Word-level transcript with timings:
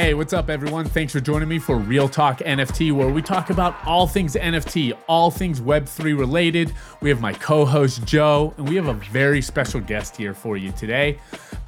Hey, 0.00 0.14
what's 0.14 0.32
up, 0.32 0.48
everyone? 0.48 0.86
Thanks 0.86 1.12
for 1.12 1.20
joining 1.20 1.46
me 1.46 1.58
for 1.58 1.76
Real 1.76 2.08
Talk 2.08 2.38
NFT, 2.38 2.90
where 2.90 3.10
we 3.10 3.20
talk 3.20 3.50
about 3.50 3.76
all 3.84 4.06
things 4.06 4.34
NFT, 4.34 4.98
all 5.06 5.30
things 5.30 5.60
Web3 5.60 6.18
related. 6.18 6.72
We 7.02 7.10
have 7.10 7.20
my 7.20 7.34
co 7.34 7.66
host, 7.66 8.06
Joe, 8.06 8.54
and 8.56 8.66
we 8.66 8.76
have 8.76 8.86
a 8.86 8.94
very 8.94 9.42
special 9.42 9.78
guest 9.78 10.16
here 10.16 10.32
for 10.32 10.56
you 10.56 10.72
today. 10.72 11.18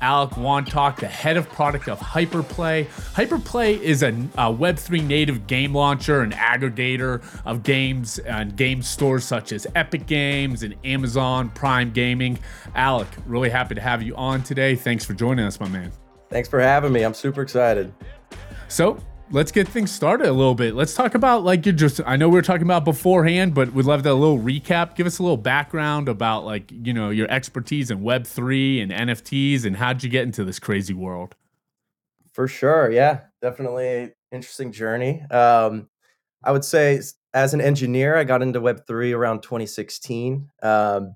Alec 0.00 0.30
Wantoch, 0.30 0.96
the 0.96 1.08
head 1.08 1.36
of 1.36 1.46
product 1.50 1.90
of 1.90 1.98
Hyperplay. 2.00 2.86
Hyperplay 3.12 3.78
is 3.78 4.02
a, 4.02 4.08
a 4.08 4.50
Web3 4.50 5.04
native 5.04 5.46
game 5.46 5.74
launcher 5.74 6.22
and 6.22 6.32
aggregator 6.32 7.22
of 7.44 7.62
games 7.62 8.18
and 8.20 8.56
game 8.56 8.80
stores 8.80 9.24
such 9.24 9.52
as 9.52 9.66
Epic 9.74 10.06
Games 10.06 10.62
and 10.62 10.74
Amazon 10.84 11.50
Prime 11.50 11.90
Gaming. 11.90 12.38
Alec, 12.76 13.08
really 13.26 13.50
happy 13.50 13.74
to 13.74 13.82
have 13.82 14.02
you 14.02 14.16
on 14.16 14.42
today. 14.42 14.74
Thanks 14.74 15.04
for 15.04 15.12
joining 15.12 15.44
us, 15.44 15.60
my 15.60 15.68
man. 15.68 15.92
Thanks 16.30 16.48
for 16.48 16.60
having 16.60 16.94
me. 16.94 17.02
I'm 17.02 17.12
super 17.12 17.42
excited. 17.42 17.92
So 18.72 18.98
let's 19.30 19.52
get 19.52 19.68
things 19.68 19.90
started 19.90 20.26
a 20.26 20.32
little 20.32 20.54
bit. 20.54 20.74
Let's 20.74 20.94
talk 20.94 21.14
about 21.14 21.44
like 21.44 21.66
you're 21.66 21.74
just 21.74 22.00
I 22.06 22.16
know 22.16 22.30
we 22.30 22.36
were 22.36 22.42
talking 22.42 22.62
about 22.62 22.86
beforehand, 22.86 23.54
but 23.54 23.70
we'd 23.74 23.84
love 23.84 24.02
that 24.04 24.14
little 24.14 24.38
recap. 24.38 24.96
Give 24.96 25.06
us 25.06 25.18
a 25.18 25.22
little 25.22 25.36
background 25.36 26.08
about 26.08 26.46
like, 26.46 26.72
you 26.72 26.94
know, 26.94 27.10
your 27.10 27.30
expertise 27.30 27.90
in 27.90 28.02
web 28.02 28.26
three 28.26 28.80
and 28.80 28.90
NFTs 28.90 29.66
and 29.66 29.76
how'd 29.76 30.02
you 30.02 30.08
get 30.08 30.22
into 30.22 30.42
this 30.42 30.58
crazy 30.58 30.94
world? 30.94 31.34
For 32.32 32.48
sure. 32.48 32.90
Yeah. 32.90 33.20
Definitely 33.42 34.12
interesting 34.30 34.72
journey. 34.72 35.20
Um, 35.30 35.90
I 36.42 36.50
would 36.50 36.64
say 36.64 37.02
as 37.34 37.52
an 37.52 37.60
engineer, 37.60 38.16
I 38.16 38.24
got 38.24 38.40
into 38.40 38.58
web 38.58 38.86
three 38.86 39.12
around 39.12 39.42
2016. 39.42 40.48
Um, 40.62 41.14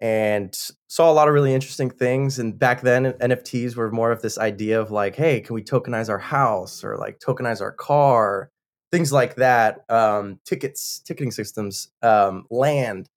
and 0.00 0.54
saw 0.88 1.10
a 1.10 1.14
lot 1.14 1.28
of 1.28 1.34
really 1.34 1.54
interesting 1.54 1.90
things. 1.90 2.38
And 2.38 2.58
back 2.58 2.82
then, 2.82 3.12
NFTs 3.14 3.76
were 3.76 3.90
more 3.90 4.12
of 4.12 4.22
this 4.22 4.38
idea 4.38 4.80
of 4.80 4.90
like, 4.90 5.16
hey, 5.16 5.40
can 5.40 5.54
we 5.54 5.62
tokenize 5.62 6.08
our 6.08 6.18
house 6.18 6.84
or 6.84 6.96
like 6.96 7.18
tokenize 7.18 7.60
our 7.60 7.72
car, 7.72 8.50
things 8.90 9.12
like 9.12 9.36
that. 9.36 9.84
Um, 9.88 10.40
tickets, 10.44 11.00
ticketing 11.00 11.30
systems, 11.30 11.88
um, 12.02 12.44
land, 12.50 13.08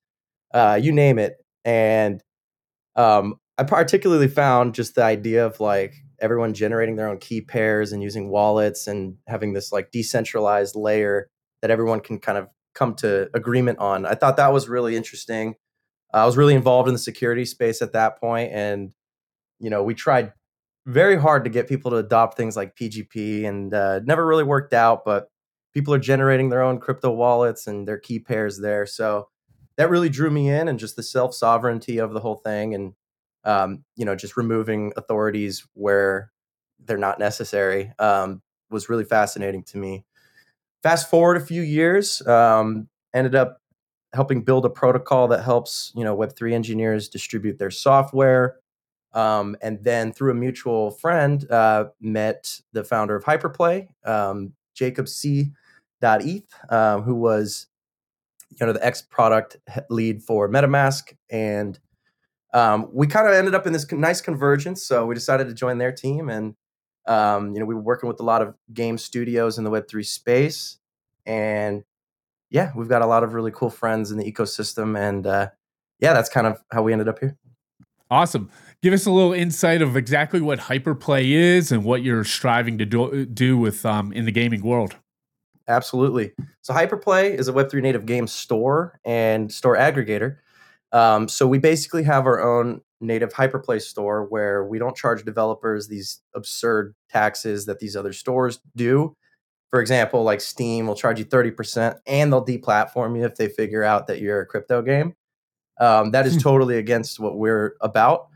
uh, 0.54 0.80
you 0.82 0.92
name 0.92 1.20
it. 1.20 1.38
And 1.66 2.22
um, 2.96 3.36
I 3.58 3.64
particularly 3.64 4.30
found 4.30 4.74
just 4.74 4.96
the 4.96 5.04
idea 5.04 5.46
of 5.46 5.60
like 5.60 5.94
everyone 6.22 6.54
generating 6.54 6.96
their 6.96 7.10
own 7.10 7.18
key 7.18 7.42
pairs 7.42 7.92
and 7.92 8.02
using 8.02 8.30
wallets 8.30 8.88
and 8.88 9.18
having 9.28 9.54
this 9.54 9.72
like 9.72 9.92
decentralized 9.92 10.76
layer 10.76 11.30
that 11.62 11.72
everyone 11.72 12.00
can 12.00 12.20
kind 12.20 12.38
of 12.38 12.48
come 12.74 12.96
to 12.96 13.30
agreement 13.34 13.80
on. 13.80 14.06
I 14.06 14.16
thought 14.16 14.38
that 14.38 14.54
was 14.54 14.70
really 14.70 14.96
interesting. 14.96 15.56
I 16.14 16.26
was 16.26 16.38
really 16.38 16.56
involved 16.56 16.88
in 16.88 16.94
the 16.94 17.00
security 17.00 17.46
space 17.46 17.82
at 17.82 17.94
that 17.94 18.20
point, 18.20 18.52
and 18.52 18.94
you 19.60 19.70
know, 19.70 19.84
we 19.84 19.94
tried 19.94 20.34
very 20.86 21.18
hard 21.18 21.44
to 21.44 21.50
get 21.50 21.68
people 21.68 21.92
to 21.92 21.98
adopt 21.98 22.38
things 22.38 22.56
like 22.56 22.76
PGP, 22.76 23.46
and 23.46 23.74
uh, 23.74 24.00
never 24.04 24.26
really 24.26 24.44
worked 24.44 24.74
out. 24.74 25.06
But 25.06 25.30
people 25.74 25.94
are 25.94 26.00
generating 26.00 26.50
their 26.50 26.62
own 26.64 26.80
crypto 26.80 27.12
wallets 27.12 27.68
and 27.68 27.88
their 27.88 28.00
key 28.00 28.20
pairs 28.20 28.60
there, 28.60 28.86
so 28.86 29.30
that 29.78 29.90
really 29.90 30.10
drew 30.10 30.32
me 30.32 30.50
in, 30.50 30.68
and 30.68 30.80
just 30.80 30.96
the 30.96 31.04
self 31.04 31.34
sovereignty 31.36 32.00
of 32.00 32.14
the 32.14 32.20
whole 32.20 32.38
thing, 32.38 32.74
and 32.74 32.94
um, 33.44 33.84
you 33.96 34.06
know, 34.06 34.16
just 34.16 34.38
removing 34.38 34.94
authorities 34.98 35.66
where 35.74 36.32
they're 36.86 36.98
not 36.98 37.20
necessary 37.20 37.92
um, 38.00 38.42
was 38.70 38.90
really 38.90 39.04
fascinating 39.04 39.64
to 39.64 39.78
me. 39.78 40.06
Fast 40.82 41.10
forward 41.10 41.38
a 41.38 41.46
few 41.46 41.62
years, 41.62 42.26
um, 42.26 42.88
ended 43.14 43.36
up 43.36 43.59
helping 44.14 44.42
build 44.44 44.66
a 44.66 44.70
protocol 44.70 45.28
that 45.28 45.44
helps 45.44 45.92
you 45.96 46.04
know 46.04 46.16
Web3 46.16 46.54
engineers 46.54 47.10
distribute 47.10 47.60
their 47.60 47.72
software. 47.72 48.58
Um, 49.14 49.56
and 49.62 49.84
then 49.84 50.14
through 50.14 50.32
a 50.32 50.36
mutual 50.36 50.92
friend, 50.92 51.50
uh, 51.50 51.86
met 52.00 52.62
the 52.74 52.84
founder 52.84 53.16
of 53.16 53.24
Hyperplay, 53.24 53.88
um, 54.06 54.54
Jacob 54.76 55.08
C. 55.08 55.52
ETH, 56.02 56.54
um, 56.70 57.02
who 57.02 57.16
was 57.16 57.68
you 58.60 58.66
know 58.66 58.74
the 58.74 58.86
ex 58.86 59.02
product 59.02 59.58
lead 59.90 60.24
for 60.24 60.50
MetaMask, 60.50 61.14
and 61.30 61.80
um, 62.54 62.90
we 62.92 63.08
kind 63.08 63.28
of 63.28 63.34
ended 63.34 63.56
up 63.56 63.68
in 63.68 63.74
this 63.74 63.92
nice 63.92 64.22
convergence. 64.22 64.84
So 64.84 65.06
we 65.06 65.16
decided 65.16 65.48
to 65.48 65.54
join 65.54 65.78
their 65.78 65.92
team, 65.92 66.30
and 66.30 66.56
um, 67.08 67.54
you 67.54 67.60
know 67.60 67.66
we 67.66 67.76
were 67.76 67.82
working 67.82 68.08
with 68.08 68.20
a 68.20 68.24
lot 68.24 68.42
of 68.42 68.56
game 68.74 68.98
studios 68.98 69.58
in 69.58 69.64
the 69.64 69.70
Web 69.70 69.88
three 69.88 70.04
space, 70.04 70.78
and 71.26 71.84
yeah, 72.50 72.72
we've 72.76 72.88
got 72.88 73.02
a 73.02 73.06
lot 73.06 73.24
of 73.24 73.34
really 73.34 73.52
cool 73.52 73.70
friends 73.70 74.12
in 74.12 74.18
the 74.18 74.32
ecosystem, 74.32 74.98
and 74.98 75.26
uh, 75.26 75.50
yeah, 76.00 76.14
that's 76.14 76.30
kind 76.30 76.48
of 76.48 76.62
how 76.72 76.82
we 76.82 76.92
ended 76.92 77.08
up 77.08 77.20
here. 77.20 77.38
Awesome. 78.12 78.50
Give 78.82 78.94
us 78.94 79.06
a 79.06 79.12
little 79.12 79.34
insight 79.34 79.82
of 79.82 79.96
exactly 79.96 80.42
what 80.42 80.60
hyperplay 80.60 81.30
is 81.32 81.72
and 81.72 81.84
what 81.84 82.02
you're 82.02 82.24
striving 82.24 82.78
to 82.80 82.86
do, 82.86 83.26
do 83.26 83.58
with 83.58 83.86
um, 83.86 84.12
in 84.14 84.26
the 84.26 84.32
gaming 84.32 84.64
world. 84.64 84.96
Absolutely. 85.68 86.32
So 86.62 86.74
hyperplay 86.74 87.38
is 87.38 87.48
a 87.48 87.54
Web3 87.54 87.82
native 87.84 88.06
game 88.08 88.26
store 88.26 89.00
and 89.06 89.52
store 89.52 89.76
aggregator. 89.76 90.38
Um, 90.92 91.28
so 91.28 91.46
we 91.46 91.60
basically 91.60 92.04
have 92.04 92.26
our 92.26 92.42
own 92.42 92.82
native 93.00 93.32
hyperplay 93.34 93.80
store 93.82 94.26
where 94.26 94.66
we 94.66 94.80
don't 94.80 94.96
charge 94.96 95.24
developers 95.24 95.88
these 95.88 96.22
absurd 96.34 96.96
taxes 97.12 97.66
that 97.68 97.80
these 97.80 97.96
other 97.96 98.14
stores 98.14 98.60
do 98.76 99.16
for 99.72 99.80
example, 99.82 100.24
like 100.24 100.42
Steam 100.42 100.88
will 100.88 100.96
charge 100.96 101.20
you 101.20 101.26
30% 101.26 102.00
and 102.08 102.32
they'll 102.32 102.46
deplatform 102.46 103.18
you 103.18 103.26
if 103.26 103.36
they 103.36 103.48
figure 103.48 103.84
out 103.84 104.08
that 104.08 104.20
you're 104.20 104.42
a 104.42 104.46
crypto 104.46 104.82
game. 104.82 105.16
Um, 105.80 106.12
that 106.12 106.26
is 106.26 106.34
hmm. 106.34 106.40
totally 106.40 106.78
against 106.78 107.20
what 107.20 107.38
we're 107.38 107.76
about. 107.82 108.28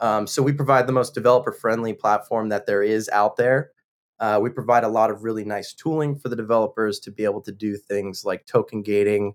Um, 0.00 0.26
so 0.26 0.42
we 0.42 0.52
provide 0.52 0.86
the 0.86 0.92
most 0.92 1.14
developer 1.14 1.52
friendly 1.52 1.92
platform 1.92 2.48
that 2.48 2.66
there 2.66 2.82
is 2.82 3.08
out 3.10 3.36
there. 3.36 3.70
Uh, 4.18 4.38
we 4.42 4.50
provide 4.50 4.84
a 4.84 4.88
lot 4.88 5.10
of 5.10 5.24
really 5.24 5.44
nice 5.44 5.72
tooling 5.72 6.18
for 6.18 6.28
the 6.28 6.36
developers 6.36 6.98
to 7.00 7.10
be 7.10 7.24
able 7.24 7.40
to 7.40 7.52
do 7.52 7.76
things 7.76 8.24
like 8.24 8.44
token 8.46 8.82
gating. 8.82 9.34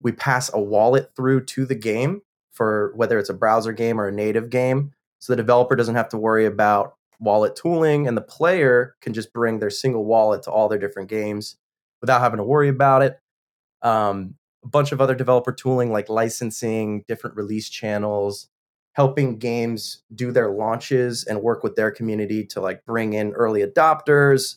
We 0.00 0.12
pass 0.12 0.50
a 0.52 0.60
wallet 0.60 1.10
through 1.14 1.44
to 1.46 1.66
the 1.66 1.74
game 1.74 2.22
for 2.52 2.92
whether 2.96 3.18
it's 3.18 3.30
a 3.30 3.34
browser 3.34 3.72
game 3.72 4.00
or 4.00 4.08
a 4.08 4.12
native 4.12 4.50
game. 4.50 4.92
So 5.18 5.32
the 5.32 5.36
developer 5.36 5.76
doesn't 5.76 5.94
have 5.94 6.08
to 6.10 6.18
worry 6.18 6.46
about 6.46 6.96
wallet 7.24 7.56
tooling, 7.56 8.06
and 8.06 8.16
the 8.16 8.22
player 8.22 8.96
can 9.00 9.12
just 9.12 9.32
bring 9.32 9.58
their 9.58 9.70
single 9.70 10.04
wallet 10.04 10.42
to 10.44 10.50
all 10.50 10.68
their 10.68 10.78
different 10.78 11.08
games 11.08 11.56
without 12.00 12.20
having 12.20 12.38
to 12.38 12.44
worry 12.44 12.68
about 12.68 13.02
it. 13.02 13.18
Um, 13.82 14.36
a 14.64 14.68
bunch 14.68 14.92
of 14.92 15.00
other 15.00 15.14
developer 15.14 15.52
tooling 15.52 15.92
like 15.92 16.08
licensing, 16.08 17.04
different 17.06 17.36
release 17.36 17.68
channels, 17.68 18.48
helping 18.94 19.38
games 19.38 20.02
do 20.14 20.32
their 20.32 20.50
launches 20.50 21.24
and 21.24 21.42
work 21.42 21.62
with 21.62 21.76
their 21.76 21.90
community 21.90 22.44
to 22.46 22.60
like 22.60 22.84
bring 22.84 23.12
in 23.12 23.32
early 23.32 23.62
adopters, 23.62 24.56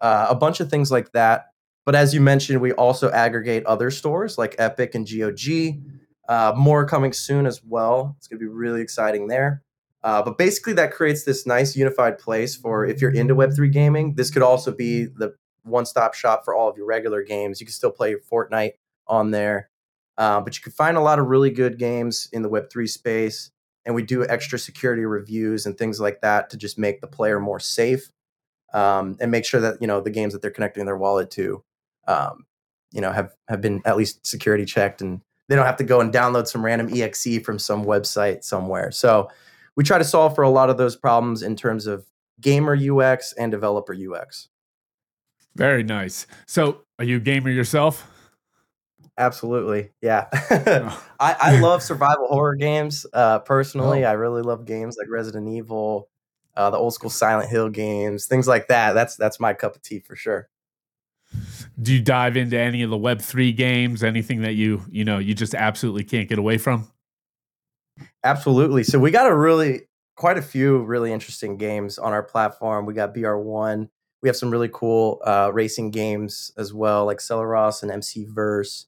uh, 0.00 0.26
a 0.28 0.34
bunch 0.34 0.60
of 0.60 0.68
things 0.68 0.90
like 0.90 1.12
that. 1.12 1.46
But 1.86 1.94
as 1.94 2.12
you 2.12 2.20
mentioned, 2.20 2.60
we 2.60 2.72
also 2.72 3.10
aggregate 3.10 3.64
other 3.64 3.90
stores 3.90 4.36
like 4.36 4.54
Epic 4.58 4.94
and 4.94 5.08
GOG. 5.08 5.80
Uh, 6.28 6.52
more 6.54 6.84
coming 6.84 7.14
soon 7.14 7.46
as 7.46 7.62
well. 7.64 8.14
It's 8.18 8.28
going 8.28 8.38
to 8.38 8.44
be 8.44 8.52
really 8.52 8.82
exciting 8.82 9.28
there. 9.28 9.62
Uh, 10.08 10.22
but 10.22 10.38
basically, 10.38 10.72
that 10.72 10.90
creates 10.90 11.24
this 11.24 11.46
nice 11.46 11.76
unified 11.76 12.16
place 12.16 12.56
for 12.56 12.86
if 12.86 12.98
you're 12.98 13.10
into 13.10 13.34
Web3 13.34 13.70
gaming. 13.70 14.14
This 14.14 14.30
could 14.30 14.40
also 14.40 14.72
be 14.72 15.04
the 15.04 15.34
one 15.64 15.84
stop 15.84 16.14
shop 16.14 16.46
for 16.46 16.54
all 16.54 16.66
of 16.66 16.78
your 16.78 16.86
regular 16.86 17.22
games. 17.22 17.60
You 17.60 17.66
can 17.66 17.74
still 17.74 17.90
play 17.90 18.14
Fortnite 18.14 18.72
on 19.06 19.32
there, 19.32 19.68
uh, 20.16 20.40
but 20.40 20.56
you 20.56 20.62
can 20.62 20.72
find 20.72 20.96
a 20.96 21.02
lot 21.02 21.18
of 21.18 21.26
really 21.26 21.50
good 21.50 21.78
games 21.78 22.26
in 22.32 22.40
the 22.40 22.48
Web3 22.48 22.88
space. 22.88 23.50
And 23.84 23.94
we 23.94 24.02
do 24.02 24.26
extra 24.26 24.58
security 24.58 25.04
reviews 25.04 25.66
and 25.66 25.76
things 25.76 26.00
like 26.00 26.22
that 26.22 26.48
to 26.50 26.56
just 26.56 26.78
make 26.78 27.02
the 27.02 27.06
player 27.06 27.38
more 27.38 27.60
safe 27.60 28.10
um, 28.72 29.18
and 29.20 29.30
make 29.30 29.44
sure 29.44 29.60
that 29.60 29.76
you 29.82 29.86
know 29.86 30.00
the 30.00 30.08
games 30.08 30.32
that 30.32 30.40
they're 30.40 30.50
connecting 30.50 30.86
their 30.86 30.96
wallet 30.96 31.30
to, 31.32 31.62
um, 32.06 32.46
you 32.92 33.02
know, 33.02 33.12
have 33.12 33.34
have 33.50 33.60
been 33.60 33.82
at 33.84 33.98
least 33.98 34.26
security 34.26 34.64
checked 34.64 35.02
and 35.02 35.20
they 35.50 35.56
don't 35.56 35.66
have 35.66 35.76
to 35.76 35.84
go 35.84 36.00
and 36.00 36.14
download 36.14 36.46
some 36.46 36.64
random 36.64 36.88
exe 36.94 37.44
from 37.44 37.58
some 37.58 37.84
website 37.84 38.42
somewhere. 38.42 38.90
So 38.90 39.28
we 39.78 39.84
try 39.84 39.96
to 39.96 40.04
solve 40.04 40.34
for 40.34 40.42
a 40.42 40.50
lot 40.50 40.70
of 40.70 40.76
those 40.76 40.96
problems 40.96 41.40
in 41.40 41.54
terms 41.54 41.86
of 41.86 42.04
gamer 42.40 42.76
UX 42.76 43.32
and 43.34 43.52
developer 43.52 43.94
UX. 43.94 44.48
Very 45.54 45.84
nice. 45.84 46.26
So, 46.46 46.82
are 46.98 47.04
you 47.04 47.18
a 47.18 47.20
gamer 47.20 47.50
yourself? 47.50 48.10
Absolutely, 49.16 49.90
yeah. 50.02 50.26
oh. 50.32 51.06
I, 51.20 51.36
I 51.40 51.60
love 51.60 51.84
survival 51.84 52.26
horror 52.26 52.56
games. 52.56 53.06
Uh, 53.12 53.38
personally, 53.38 54.04
oh. 54.04 54.08
I 54.08 54.12
really 54.14 54.42
love 54.42 54.64
games 54.64 54.96
like 54.98 55.08
Resident 55.08 55.48
Evil, 55.48 56.08
uh, 56.56 56.70
the 56.70 56.76
old 56.76 56.94
school 56.94 57.08
Silent 57.08 57.48
Hill 57.48 57.68
games, 57.68 58.26
things 58.26 58.48
like 58.48 58.66
that. 58.66 58.94
That's 58.94 59.14
that's 59.14 59.38
my 59.38 59.54
cup 59.54 59.76
of 59.76 59.82
tea 59.82 60.00
for 60.00 60.16
sure. 60.16 60.48
Do 61.80 61.92
you 61.92 62.02
dive 62.02 62.36
into 62.36 62.58
any 62.58 62.82
of 62.82 62.90
the 62.90 62.98
Web 62.98 63.20
three 63.20 63.52
games? 63.52 64.02
Anything 64.02 64.42
that 64.42 64.54
you 64.54 64.82
you 64.90 65.04
know 65.04 65.18
you 65.18 65.34
just 65.34 65.54
absolutely 65.54 66.02
can't 66.02 66.28
get 66.28 66.40
away 66.40 66.58
from? 66.58 66.90
Absolutely. 68.24 68.84
So 68.84 68.98
we 68.98 69.10
got 69.10 69.30
a 69.30 69.36
really 69.36 69.82
quite 70.16 70.36
a 70.36 70.42
few 70.42 70.78
really 70.82 71.12
interesting 71.12 71.56
games 71.56 71.98
on 71.98 72.12
our 72.12 72.22
platform. 72.22 72.86
We 72.86 72.94
got 72.94 73.14
BR1. 73.14 73.88
We 74.20 74.28
have 74.28 74.36
some 74.36 74.50
really 74.50 74.68
cool 74.72 75.20
uh, 75.24 75.50
racing 75.52 75.92
games 75.92 76.50
as 76.56 76.74
well, 76.74 77.06
like 77.06 77.18
Celeros 77.18 77.82
and 77.82 77.90
MC 77.90 78.26
Verse. 78.28 78.86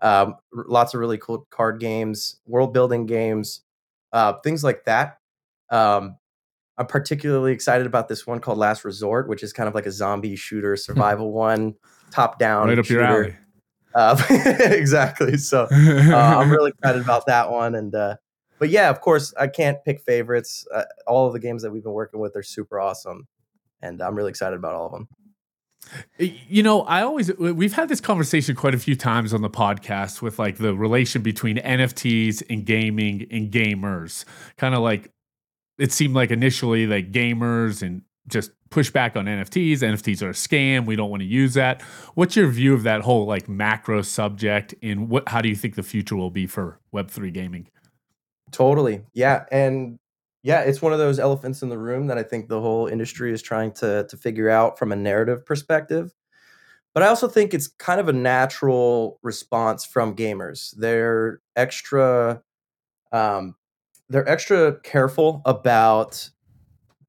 Um, 0.00 0.34
lots 0.52 0.94
of 0.94 1.00
really 1.00 1.18
cool 1.18 1.46
card 1.50 1.78
games, 1.78 2.40
world 2.46 2.74
building 2.74 3.06
games, 3.06 3.62
uh, 4.12 4.34
things 4.42 4.64
like 4.64 4.84
that. 4.84 5.18
Um, 5.70 6.16
I'm 6.76 6.86
particularly 6.86 7.52
excited 7.52 7.86
about 7.86 8.08
this 8.08 8.26
one 8.26 8.40
called 8.40 8.58
Last 8.58 8.84
Resort, 8.84 9.28
which 9.28 9.44
is 9.44 9.52
kind 9.52 9.68
of 9.68 9.74
like 9.76 9.86
a 9.86 9.92
zombie 9.92 10.34
shooter 10.34 10.76
survival 10.76 11.32
one, 11.32 11.76
top 12.10 12.40
down. 12.40 12.68
Right 12.68 12.78
up 12.78 12.84
shooter. 12.84 13.00
your 13.00 13.08
alley. 13.08 13.36
Uh, 13.94 14.20
exactly. 14.60 15.36
So 15.36 15.68
uh, 15.70 16.36
I'm 16.40 16.50
really 16.50 16.70
excited 16.76 17.02
about 17.02 17.26
that 17.26 17.50
one. 17.50 17.74
And 17.74 17.94
uh, 17.94 18.16
but 18.62 18.70
yeah, 18.70 18.90
of 18.90 19.00
course, 19.00 19.34
I 19.36 19.48
can't 19.48 19.84
pick 19.84 20.00
favorites. 20.02 20.68
Uh, 20.72 20.84
all 21.08 21.26
of 21.26 21.32
the 21.32 21.40
games 21.40 21.64
that 21.64 21.72
we've 21.72 21.82
been 21.82 21.90
working 21.90 22.20
with 22.20 22.36
are 22.36 22.44
super 22.44 22.78
awesome, 22.78 23.26
and 23.80 24.00
I'm 24.00 24.14
really 24.14 24.30
excited 24.30 24.54
about 24.54 24.76
all 24.76 24.86
of 24.86 24.92
them. 24.92 25.08
You 26.16 26.62
know, 26.62 26.82
I 26.82 27.02
always 27.02 27.36
we've 27.38 27.72
had 27.72 27.88
this 27.88 28.00
conversation 28.00 28.54
quite 28.54 28.72
a 28.72 28.78
few 28.78 28.94
times 28.94 29.34
on 29.34 29.42
the 29.42 29.50
podcast 29.50 30.22
with 30.22 30.38
like 30.38 30.58
the 30.58 30.76
relation 30.76 31.22
between 31.22 31.56
NFTs 31.56 32.44
and 32.48 32.64
gaming 32.64 33.26
and 33.32 33.50
gamers. 33.50 34.24
Kind 34.56 34.76
of 34.76 34.80
like 34.82 35.10
it 35.76 35.90
seemed 35.90 36.14
like 36.14 36.30
initially 36.30 36.86
like 36.86 37.10
gamers 37.10 37.82
and 37.82 38.02
just 38.28 38.52
push 38.70 38.90
back 38.90 39.16
on 39.16 39.24
NFTs. 39.24 39.78
NFTs 39.78 40.22
are 40.22 40.30
a 40.30 40.34
scam. 40.34 40.86
We 40.86 40.94
don't 40.94 41.10
want 41.10 41.22
to 41.22 41.28
use 41.28 41.54
that. 41.54 41.82
What's 42.14 42.36
your 42.36 42.46
view 42.46 42.74
of 42.74 42.84
that 42.84 43.00
whole 43.00 43.26
like 43.26 43.48
macro 43.48 44.02
subject 44.02 44.72
and 44.84 45.08
what 45.08 45.28
how 45.30 45.40
do 45.40 45.48
you 45.48 45.56
think 45.56 45.74
the 45.74 45.82
future 45.82 46.14
will 46.14 46.30
be 46.30 46.46
for 46.46 46.78
web3 46.94 47.32
gaming? 47.32 47.66
Totally. 48.52 49.02
Yeah, 49.12 49.44
and 49.50 49.98
yeah, 50.42 50.60
it's 50.60 50.82
one 50.82 50.92
of 50.92 50.98
those 50.98 51.18
elephants 51.18 51.62
in 51.62 51.68
the 51.68 51.78
room 51.78 52.08
that 52.08 52.18
I 52.18 52.22
think 52.22 52.48
the 52.48 52.60
whole 52.60 52.86
industry 52.86 53.32
is 53.32 53.42
trying 53.42 53.72
to 53.74 54.06
to 54.08 54.16
figure 54.16 54.48
out 54.48 54.78
from 54.78 54.92
a 54.92 54.96
narrative 54.96 55.44
perspective. 55.44 56.12
But 56.94 57.02
I 57.02 57.06
also 57.06 57.26
think 57.26 57.54
it's 57.54 57.68
kind 57.68 58.00
of 58.00 58.08
a 58.08 58.12
natural 58.12 59.18
response 59.22 59.84
from 59.84 60.14
gamers. 60.14 60.74
They're 60.76 61.40
extra 61.56 62.42
um, 63.12 63.56
they're 64.08 64.28
extra 64.28 64.78
careful 64.80 65.42
about 65.44 66.30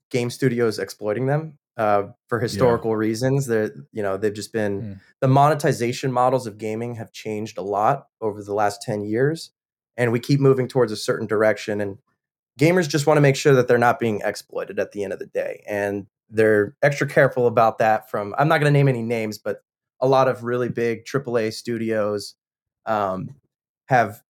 game 0.10 0.30
studios 0.30 0.80
exploiting 0.80 1.26
them 1.26 1.58
uh, 1.76 2.04
for 2.28 2.40
historical 2.40 2.92
yeah. 2.92 2.98
reasons. 2.98 3.48
They're 3.48 3.72
you 3.92 4.04
know 4.04 4.18
they've 4.18 4.34
just 4.34 4.54
been 4.54 4.82
mm. 4.82 5.00
the 5.22 5.28
monetization 5.28 6.12
models 6.12 6.48
of 6.48 6.58
gaming 6.58 6.96
have 6.96 7.12
changed 7.12 7.58
a 7.58 7.62
lot 7.62 8.08
over 8.22 8.44
the 8.44 8.54
last 8.54 8.82
ten 8.82 9.02
years, 9.02 9.52
and 9.98 10.12
we 10.12 10.20
keep 10.20 10.40
moving 10.40 10.68
towards 10.68 10.92
a 10.92 10.98
certain 10.98 11.28
direction. 11.28 11.82
And 11.82 11.98
gamers 12.60 12.88
just 12.88 13.08
want 13.08 13.18
to 13.18 13.22
make 13.22 13.36
sure 13.36 13.54
that 13.54 13.68
they're 13.68 13.78
not 13.78 14.00
being 14.00 14.22
exploited 14.24 14.80
at 14.80 14.92
the 14.92 15.04
end 15.04 15.14
of 15.14 15.20
the 15.20 15.26
day 15.26 15.64
and 15.68 16.08
they're 16.30 16.76
extra 16.82 17.08
careful 17.08 17.48
about 17.48 17.78
that 17.78 18.10
from 18.10 18.34
i'm 18.38 18.48
not 18.48 18.60
going 18.60 18.72
to 18.72 18.78
name 18.78 18.88
any 18.88 19.02
names 19.02 19.38
but 19.38 19.64
a 20.00 20.08
lot 20.08 20.28
of 20.28 20.44
really 20.44 20.70
big 20.70 21.06
aaa 21.06 21.54
studios 21.54 22.36
um, 22.86 23.30
have 23.88 24.22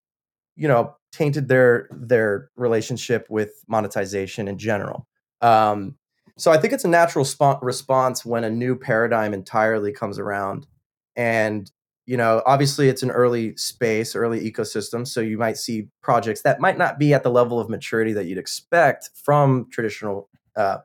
you 0.55 0.67
know 0.67 0.95
tainted 1.11 1.47
their 1.47 1.87
their 1.91 2.49
relationship 2.55 3.27
with 3.29 3.63
monetization 3.67 4.47
in 4.47 4.57
general 4.57 5.07
um, 5.41 5.95
so 6.37 6.51
i 6.51 6.57
think 6.57 6.73
it's 6.73 6.85
a 6.85 6.89
natural 6.89 7.25
sp- 7.27 7.61
response 7.61 8.25
when 8.25 8.43
a 8.43 8.49
new 8.49 8.75
paradigm 8.75 9.33
entirely 9.33 9.91
comes 9.91 10.17
around 10.17 10.67
and 11.15 11.71
you 12.05 12.17
know 12.17 12.41
obviously 12.45 12.89
it's 12.89 13.03
an 13.03 13.11
early 13.11 13.55
space 13.55 14.15
early 14.15 14.49
ecosystem 14.49 15.07
so 15.07 15.21
you 15.21 15.37
might 15.37 15.57
see 15.57 15.87
projects 16.01 16.41
that 16.41 16.59
might 16.59 16.77
not 16.77 16.99
be 16.99 17.13
at 17.13 17.23
the 17.23 17.29
level 17.29 17.59
of 17.59 17.69
maturity 17.69 18.13
that 18.13 18.25
you'd 18.25 18.37
expect 18.37 19.09
from 19.15 19.67
traditional 19.71 20.29
uh, 20.55 20.77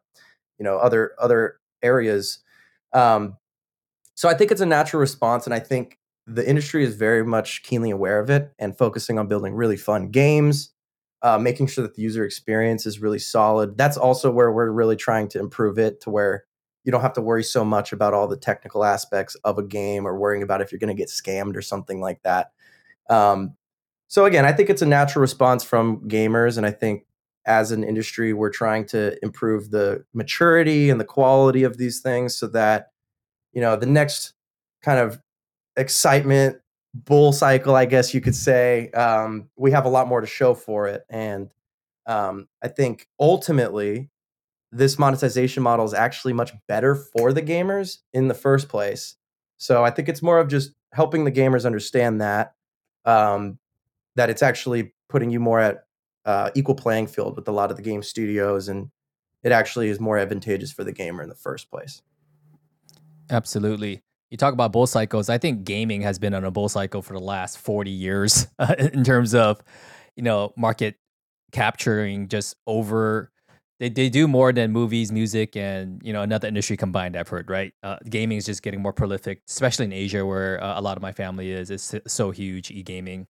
you 0.58 0.64
know 0.64 0.78
other 0.78 1.12
other 1.18 1.58
areas. 1.82 2.38
Um, 2.92 3.36
so 4.14 4.28
i 4.28 4.34
think 4.34 4.50
it's 4.50 4.60
a 4.60 4.66
natural 4.66 5.00
response 5.00 5.46
and 5.46 5.54
i 5.54 5.58
think 5.60 5.98
the 6.26 6.46
industry 6.46 6.84
is 6.84 6.94
very 6.94 7.24
much 7.24 7.62
keenly 7.62 7.90
aware 7.90 8.18
of 8.18 8.30
it 8.30 8.52
and 8.58 8.76
focusing 8.76 9.18
on 9.18 9.28
building 9.28 9.54
really 9.54 9.76
fun 9.76 10.10
games 10.10 10.72
uh, 11.22 11.38
making 11.38 11.66
sure 11.66 11.82
that 11.82 11.94
the 11.94 12.02
user 12.02 12.24
experience 12.24 12.86
is 12.86 13.00
really 13.00 13.18
solid. 13.18 13.76
That's 13.76 13.96
also 13.96 14.30
where 14.30 14.52
we're 14.52 14.70
really 14.70 14.96
trying 14.96 15.28
to 15.28 15.40
improve 15.40 15.78
it 15.78 16.00
to 16.02 16.10
where 16.10 16.44
you 16.84 16.92
don't 16.92 17.02
have 17.02 17.12
to 17.14 17.20
worry 17.20 17.44
so 17.44 17.64
much 17.64 17.92
about 17.92 18.14
all 18.14 18.28
the 18.28 18.36
technical 18.36 18.84
aspects 18.84 19.34
of 19.44 19.58
a 19.58 19.62
game 19.62 20.06
or 20.06 20.18
worrying 20.18 20.42
about 20.42 20.60
if 20.60 20.72
you're 20.72 20.78
going 20.78 20.94
to 20.94 20.94
get 20.94 21.08
scammed 21.08 21.56
or 21.56 21.62
something 21.62 22.00
like 22.00 22.22
that. 22.22 22.52
Um, 23.10 23.56
so 24.08 24.24
again, 24.24 24.46
I 24.46 24.52
think 24.52 24.70
it's 24.70 24.82
a 24.82 24.86
natural 24.86 25.20
response 25.20 25.62
from 25.62 26.00
gamers, 26.08 26.56
and 26.56 26.66
I 26.66 26.70
think 26.70 27.04
as 27.46 27.72
an 27.72 27.84
industry, 27.84 28.32
we're 28.32 28.50
trying 28.50 28.86
to 28.86 29.22
improve 29.22 29.70
the 29.70 30.04
maturity 30.14 30.90
and 30.90 31.00
the 31.00 31.04
quality 31.04 31.62
of 31.62 31.76
these 31.76 32.00
things 32.00 32.36
so 32.36 32.46
that 32.48 32.90
you 33.52 33.60
know 33.60 33.76
the 33.76 33.86
next 33.86 34.34
kind 34.82 34.98
of 34.98 35.20
excitement 35.76 36.58
bull 36.94 37.32
cycle, 37.32 37.76
I 37.76 37.84
guess 37.84 38.14
you 38.14 38.20
could 38.20 38.34
say, 38.34 38.90
um, 38.90 39.48
we 39.56 39.70
have 39.72 39.84
a 39.84 39.90
lot 39.90 40.08
more 40.08 40.20
to 40.22 40.26
show 40.26 40.54
for 40.54 40.88
it, 40.88 41.04
and 41.10 41.50
um, 42.06 42.48
I 42.62 42.68
think 42.68 43.08
ultimately 43.20 44.08
this 44.70 44.98
monetization 44.98 45.62
model 45.62 45.84
is 45.84 45.94
actually 45.94 46.32
much 46.32 46.52
better 46.66 46.94
for 46.94 47.32
the 47.32 47.42
gamers 47.42 47.98
in 48.12 48.28
the 48.28 48.34
first 48.34 48.68
place. 48.68 49.16
So 49.56 49.84
I 49.84 49.90
think 49.90 50.08
it's 50.08 50.22
more 50.22 50.38
of 50.38 50.48
just 50.48 50.72
helping 50.92 51.24
the 51.24 51.32
gamers 51.32 51.64
understand 51.64 52.20
that 52.20 52.54
um, 53.04 53.58
that 54.16 54.30
it's 54.30 54.42
actually 54.42 54.94
putting 55.08 55.30
you 55.30 55.40
more 55.40 55.60
at 55.60 55.84
uh, 56.24 56.50
equal 56.54 56.74
playing 56.74 57.06
field 57.06 57.36
with 57.36 57.48
a 57.48 57.52
lot 57.52 57.70
of 57.70 57.76
the 57.76 57.82
game 57.82 58.02
studios, 58.02 58.68
and 58.68 58.90
it 59.42 59.52
actually 59.52 59.88
is 59.88 59.98
more 59.98 60.18
advantageous 60.18 60.72
for 60.72 60.84
the 60.84 60.92
gamer 60.92 61.22
in 61.22 61.28
the 61.28 61.34
first 61.34 61.70
place. 61.70 62.02
Absolutely. 63.30 64.02
You 64.30 64.36
talk 64.36 64.52
about 64.52 64.72
bull 64.72 64.86
cycles. 64.86 65.30
I 65.30 65.38
think 65.38 65.64
gaming 65.64 66.02
has 66.02 66.18
been 66.18 66.34
on 66.34 66.44
a 66.44 66.50
bull 66.50 66.68
cycle 66.68 67.00
for 67.00 67.14
the 67.14 67.20
last 67.20 67.58
40 67.58 67.90
years 67.90 68.46
uh, 68.58 68.74
in 68.78 69.04
terms 69.04 69.34
of, 69.34 69.62
you 70.16 70.22
know, 70.22 70.52
market 70.56 70.96
capturing 71.52 72.28
just 72.28 72.56
over 72.66 73.32
they, 73.78 73.88
they 73.88 74.08
do 74.08 74.26
more 74.26 74.52
than 74.52 74.72
movies, 74.72 75.12
music, 75.12 75.56
and 75.56 76.00
you 76.04 76.12
know 76.12 76.22
another 76.22 76.48
industry 76.48 76.76
combined. 76.76 77.16
I've 77.16 77.28
heard 77.28 77.48
right. 77.48 77.72
Uh, 77.82 77.96
gaming 78.08 78.38
is 78.38 78.46
just 78.46 78.62
getting 78.62 78.82
more 78.82 78.92
prolific, 78.92 79.42
especially 79.48 79.86
in 79.86 79.92
Asia, 79.92 80.26
where 80.26 80.62
uh, 80.62 80.78
a 80.78 80.82
lot 80.82 80.96
of 80.96 81.02
my 81.02 81.12
family 81.12 81.50
is. 81.52 81.70
It's 81.70 81.94
so 82.06 82.30
huge 82.30 82.70
e 82.70 82.82
gaming. 82.82 83.26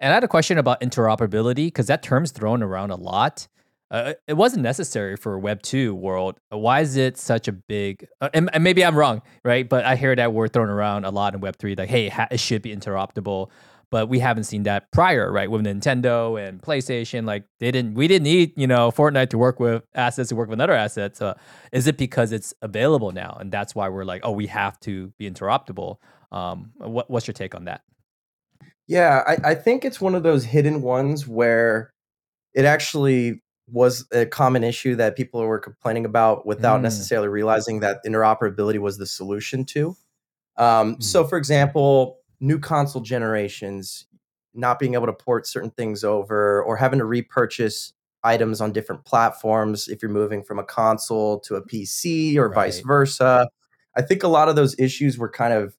And 0.00 0.12
I 0.12 0.14
had 0.14 0.24
a 0.24 0.28
question 0.28 0.58
about 0.58 0.80
interoperability 0.80 1.66
because 1.66 1.86
that 1.86 2.02
term's 2.02 2.30
thrown 2.30 2.62
around 2.62 2.90
a 2.90 2.96
lot. 2.96 3.48
Uh, 3.90 4.14
it 4.26 4.34
wasn't 4.34 4.62
necessary 4.62 5.16
for 5.16 5.38
Web 5.38 5.62
two 5.62 5.94
world. 5.94 6.38
Why 6.50 6.80
is 6.80 6.96
it 6.96 7.16
such 7.16 7.48
a 7.48 7.52
big? 7.52 8.08
Uh, 8.20 8.28
and, 8.32 8.50
and, 8.52 8.64
maybe 8.64 8.84
I'm 8.84 8.96
wrong, 8.96 9.22
right? 9.44 9.68
But 9.68 9.84
I 9.84 9.96
hear 9.96 10.14
that 10.16 10.32
word 10.32 10.52
thrown 10.52 10.68
around 10.68 11.04
a 11.04 11.10
lot 11.10 11.34
in 11.34 11.40
Web 11.40 11.56
three. 11.56 11.74
Like, 11.74 11.88
hey, 11.88 12.12
it 12.30 12.40
should 12.40 12.62
be 12.62 12.74
interoperable 12.74 13.50
but 13.94 14.08
we 14.08 14.18
haven't 14.18 14.42
seen 14.42 14.64
that 14.64 14.90
prior, 14.90 15.30
right? 15.30 15.48
With 15.48 15.62
Nintendo 15.62 16.36
and 16.36 16.60
PlayStation, 16.60 17.26
like 17.26 17.44
they 17.60 17.70
didn't, 17.70 17.94
we 17.94 18.08
didn't 18.08 18.24
need, 18.24 18.52
you 18.56 18.66
know, 18.66 18.90
Fortnite 18.90 19.30
to 19.30 19.38
work 19.38 19.60
with 19.60 19.84
assets 19.94 20.30
to 20.30 20.34
work 20.34 20.48
with 20.48 20.56
another 20.56 20.72
asset. 20.72 21.16
So 21.16 21.36
is 21.70 21.86
it 21.86 21.96
because 21.96 22.32
it's 22.32 22.52
available 22.60 23.12
now, 23.12 23.36
and 23.38 23.52
that's 23.52 23.72
why 23.72 23.88
we're 23.88 24.04
like, 24.04 24.22
oh, 24.24 24.32
we 24.32 24.48
have 24.48 24.80
to 24.80 25.12
be 25.16 25.30
interoperable? 25.30 25.98
Um, 26.32 26.72
what, 26.78 27.08
what's 27.08 27.28
your 27.28 27.34
take 27.34 27.54
on 27.54 27.66
that? 27.66 27.82
Yeah, 28.88 29.22
I, 29.28 29.50
I 29.50 29.54
think 29.54 29.84
it's 29.84 30.00
one 30.00 30.16
of 30.16 30.24
those 30.24 30.42
hidden 30.42 30.82
ones 30.82 31.28
where 31.28 31.92
it 32.52 32.64
actually 32.64 33.42
was 33.68 34.08
a 34.10 34.26
common 34.26 34.64
issue 34.64 34.96
that 34.96 35.14
people 35.14 35.40
were 35.40 35.60
complaining 35.60 36.04
about 36.04 36.44
without 36.44 36.80
mm. 36.80 36.82
necessarily 36.82 37.28
realizing 37.28 37.78
that 37.78 38.00
interoperability 38.04 38.80
was 38.80 38.98
the 38.98 39.06
solution 39.06 39.64
to. 39.66 39.96
Um, 40.56 40.96
mm. 40.96 41.02
So, 41.04 41.22
for 41.22 41.38
example, 41.38 42.18
new 42.40 42.58
console 42.58 43.02
generations 43.02 44.06
not 44.54 44.78
being 44.78 44.94
able 44.94 45.06
to 45.06 45.12
port 45.12 45.46
certain 45.46 45.70
things 45.70 46.04
over 46.04 46.62
or 46.62 46.76
having 46.76 46.98
to 46.98 47.04
repurchase 47.04 47.92
items 48.22 48.60
on 48.60 48.72
different 48.72 49.04
platforms 49.04 49.88
if 49.88 50.00
you're 50.00 50.10
moving 50.10 50.42
from 50.42 50.58
a 50.58 50.64
console 50.64 51.40
to 51.40 51.56
a 51.56 51.66
PC 51.66 52.36
or 52.36 52.48
right. 52.48 52.54
vice 52.54 52.80
versa. 52.80 53.48
I 53.96 54.02
think 54.02 54.22
a 54.22 54.28
lot 54.28 54.48
of 54.48 54.56
those 54.56 54.78
issues 54.78 55.18
were 55.18 55.28
kind 55.28 55.52
of 55.52 55.76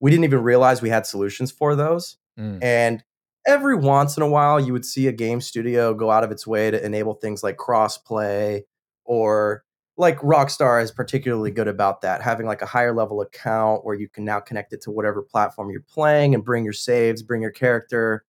we 0.00 0.10
didn't 0.10 0.24
even 0.24 0.42
realize 0.42 0.82
we 0.82 0.88
had 0.88 1.06
solutions 1.06 1.50
for 1.50 1.74
those. 1.74 2.16
Mm. 2.38 2.62
And 2.62 3.04
every 3.46 3.76
once 3.76 4.16
in 4.16 4.22
a 4.22 4.28
while 4.28 4.58
you 4.58 4.72
would 4.72 4.84
see 4.84 5.06
a 5.06 5.12
game 5.12 5.40
studio 5.40 5.94
go 5.94 6.10
out 6.10 6.24
of 6.24 6.30
its 6.30 6.46
way 6.46 6.70
to 6.70 6.84
enable 6.84 7.14
things 7.14 7.42
like 7.42 7.56
crossplay 7.56 8.62
or 9.04 9.64
like 9.96 10.18
Rockstar 10.18 10.82
is 10.82 10.90
particularly 10.90 11.50
good 11.50 11.68
about 11.68 12.02
that, 12.02 12.20
having 12.20 12.46
like 12.46 12.60
a 12.60 12.66
higher 12.66 12.94
level 12.94 13.20
account 13.22 13.84
where 13.84 13.94
you 13.94 14.08
can 14.08 14.24
now 14.24 14.40
connect 14.40 14.72
it 14.72 14.82
to 14.82 14.90
whatever 14.90 15.22
platform 15.22 15.70
you're 15.70 15.80
playing 15.80 16.34
and 16.34 16.44
bring 16.44 16.64
your 16.64 16.74
saves, 16.74 17.22
bring 17.22 17.40
your 17.40 17.50
character. 17.50 18.24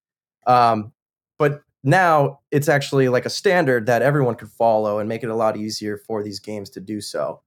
Um, 0.46 0.94
but 1.38 1.62
now 1.84 2.40
it's 2.52 2.70
actually 2.70 3.10
like 3.10 3.26
a 3.26 3.30
standard 3.30 3.86
that 3.86 4.02
everyone 4.02 4.36
could 4.36 4.50
follow 4.50 5.00
and 5.00 5.10
make 5.10 5.24
it 5.24 5.30
a 5.30 5.36
lot 5.36 5.58
easier 5.58 5.98
for 5.98 6.24
these 6.24 6.40
games 6.40 6.70
to 6.72 6.80
do 6.80 7.02
so. 7.02 7.42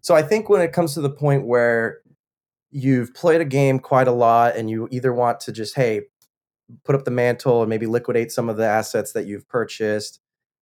So 0.00 0.14
I 0.14 0.22
think 0.22 0.48
when 0.48 0.60
it 0.60 0.72
comes 0.72 0.94
to 0.94 1.00
the 1.00 1.10
point 1.10 1.46
where 1.46 2.00
you've 2.70 3.14
played 3.14 3.40
a 3.40 3.44
game 3.44 3.78
quite 3.78 4.08
a 4.08 4.12
lot 4.12 4.56
and 4.56 4.68
you 4.68 4.88
either 4.90 5.12
want 5.12 5.40
to 5.40 5.52
just 5.52 5.74
hey 5.74 6.02
put 6.84 6.94
up 6.94 7.04
the 7.04 7.10
mantle 7.10 7.62
and 7.62 7.68
maybe 7.68 7.86
liquidate 7.86 8.30
some 8.30 8.48
of 8.48 8.56
the 8.56 8.66
assets 8.66 9.12
that 9.12 9.26
you've 9.26 9.48
purchased 9.48 10.20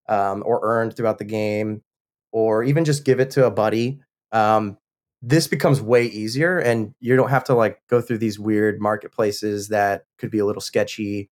um, 0.08 0.42
or 0.46 0.60
earned 0.62 0.96
throughout 0.96 1.18
the 1.18 1.24
game 1.24 1.82
or 2.32 2.62
even 2.64 2.84
just 2.84 3.04
give 3.04 3.20
it 3.20 3.30
to 3.30 3.46
a 3.46 3.50
buddy 3.50 4.00
um, 4.32 4.76
this 5.20 5.48
becomes 5.48 5.80
way 5.80 6.04
easier 6.04 6.58
and 6.58 6.94
you 7.00 7.16
don't 7.16 7.30
have 7.30 7.44
to 7.44 7.54
like 7.54 7.80
go 7.88 8.00
through 8.00 8.18
these 8.18 8.38
weird 8.38 8.80
marketplaces 8.80 9.68
that 9.68 10.04
could 10.18 10.30
be 10.30 10.38
a 10.38 10.46
little 10.46 10.62
sketchy 10.62 11.30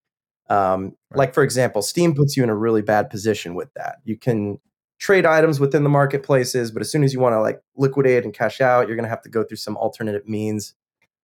um, 0.48 0.96
right. 1.10 1.18
like 1.18 1.34
for 1.34 1.42
example 1.42 1.82
steam 1.82 2.14
puts 2.14 2.36
you 2.36 2.42
in 2.42 2.50
a 2.50 2.56
really 2.56 2.82
bad 2.82 3.10
position 3.10 3.54
with 3.54 3.72
that 3.74 3.96
you 4.04 4.16
can 4.16 4.58
trade 4.98 5.26
items 5.26 5.60
within 5.60 5.82
the 5.82 5.90
marketplaces, 5.90 6.70
but 6.70 6.80
as 6.80 6.90
soon 6.90 7.04
as 7.04 7.12
you 7.12 7.20
want 7.20 7.34
to 7.34 7.40
like 7.40 7.60
liquidate 7.76 8.24
and 8.24 8.32
cash 8.32 8.60
out, 8.60 8.86
you're 8.86 8.96
going 8.96 9.04
to 9.04 9.10
have 9.10 9.22
to 9.22 9.28
go 9.28 9.44
through 9.44 9.58
some 9.58 9.76
alternative 9.76 10.26
means 10.26 10.74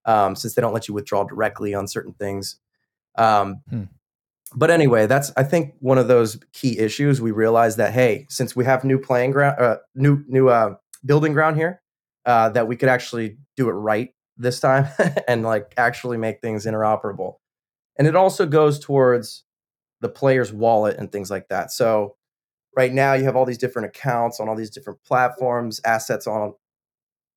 um, 0.04 0.36
since 0.36 0.54
they 0.54 0.62
don't 0.62 0.74
let 0.74 0.88
you 0.88 0.94
withdraw 0.94 1.24
directly 1.24 1.74
on 1.74 1.88
certain 1.88 2.12
things. 2.12 2.56
Um, 3.16 3.62
hmm. 3.68 3.84
But 4.54 4.71
anyway, 4.71 5.06
that's 5.06 5.32
I 5.37 5.44
think 5.44 5.75
one 5.80 5.99
of 5.99 6.09
those 6.09 6.38
key 6.52 6.78
issues. 6.78 7.21
We 7.21 7.30
realized 7.30 7.78
that 7.78 7.92
hey, 7.92 8.26
since 8.28 8.54
we 8.54 8.64
have 8.64 8.85
new 8.85 8.99
playing 8.99 9.30
ground, 9.30 9.59
uh, 9.59 9.76
new 9.94 10.25
new 10.28 10.49
uh, 10.49 10.76
building 11.04 11.32
ground 11.32 11.56
here, 11.56 11.80
uh, 12.26 12.50
that 12.50 12.68
we 12.68 12.76
could 12.76 12.88
actually 12.88 13.38
do 13.56 13.68
it 13.68 13.73
right 13.73 14.11
this 14.37 14.61
time 14.61 14.88
and 15.28 15.42
like 15.42 15.75
actually 15.76 16.16
make 16.16 16.40
things 16.40 16.66
interoperable. 16.66 17.35
And 17.99 18.06
it 18.06 18.16
also 18.16 18.47
goes 18.47 18.78
towards 18.78 19.44
the 20.00 20.09
player's 20.09 20.52
wallet 20.52 20.97
and 20.97 21.11
things 21.12 21.30
like 21.30 21.49
that. 21.49 21.71
So 21.71 22.16
right 22.76 22.92
now 22.92 23.14
you 23.14 23.25
have 23.25 23.37
all 23.37 23.44
these 23.44 23.59
different 23.59 23.87
accounts 23.88 24.40
on 24.40 24.49
all 24.49 24.56
these 24.56 24.71
different 24.71 25.02
platforms, 25.04 25.80
assets 25.85 26.26
on 26.26 26.54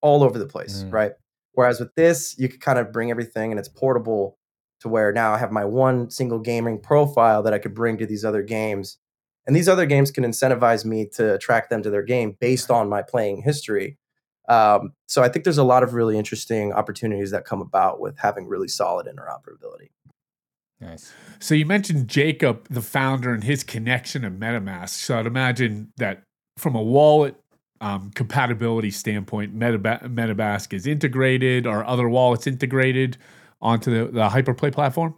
all 0.01 0.23
over 0.23 0.39
the 0.39 0.47
place, 0.47 0.83
mm. 0.83 0.91
right? 0.91 1.11
Whereas 1.53 1.79
with 1.79 1.93
this, 1.95 2.35
you 2.37 2.49
could 2.49 2.61
kind 2.61 2.79
of 2.79 2.91
bring 2.91 3.11
everything 3.11 3.51
and 3.51 3.59
it's 3.59 3.69
portable 3.69 4.37
to 4.81 4.89
where 4.89 5.11
now 5.11 5.33
I 5.33 5.37
have 5.37 5.51
my 5.51 5.65
one 5.65 6.09
single 6.09 6.39
gaming 6.39 6.79
profile 6.79 7.41
that 7.43 7.53
I 7.53 7.59
could 7.59 7.73
bring 7.73 7.97
to 7.97 8.05
these 8.05 8.25
other 8.25 8.43
games. 8.43 8.97
And 9.47 9.55
these 9.55 9.69
other 9.69 9.85
games 9.85 10.11
can 10.11 10.23
incentivize 10.23 10.85
me 10.85 11.07
to 11.15 11.35
attract 11.35 11.69
them 11.69 11.83
to 11.83 11.89
their 11.89 12.03
game 12.03 12.35
based 12.39 12.71
on 12.71 12.89
my 12.89 13.01
playing 13.01 13.43
history. 13.43 13.97
Um, 14.47 14.93
so 15.07 15.23
I 15.23 15.29
think 15.29 15.43
there's 15.43 15.57
a 15.57 15.63
lot 15.63 15.83
of 15.83 15.93
really 15.93 16.17
interesting 16.17 16.73
opportunities 16.73 17.31
that 17.31 17.45
come 17.45 17.61
about 17.61 17.99
with 17.99 18.17
having 18.17 18.47
really 18.47 18.67
solid 18.67 19.07
interoperability. 19.07 19.89
Nice. 20.79 21.13
So 21.39 21.55
you 21.55 21.65
mentioned 21.65 22.07
Jacob, 22.07 22.67
the 22.69 22.81
founder, 22.81 23.33
and 23.33 23.43
his 23.43 23.63
connection 23.63 24.23
to 24.23 24.29
MetaMask. 24.29 24.89
So 24.89 25.17
I'd 25.17 25.25
imagine 25.25 25.93
that 25.97 26.23
from 26.57 26.75
a 26.75 26.81
wallet 26.81 27.35
um, 27.81 28.11
compatibility 28.11 28.91
standpoint, 28.91 29.57
Metaba- 29.57 30.03
MetaMask 30.03 30.73
is 30.73 30.85
integrated. 30.85 31.65
Are 31.65 31.85
other 31.85 32.09
wallets 32.09 32.45
integrated 32.47 33.17
onto 33.61 33.91
the, 33.91 34.11
the 34.11 34.29
Hyperplay 34.29 34.71
platform? 34.71 35.15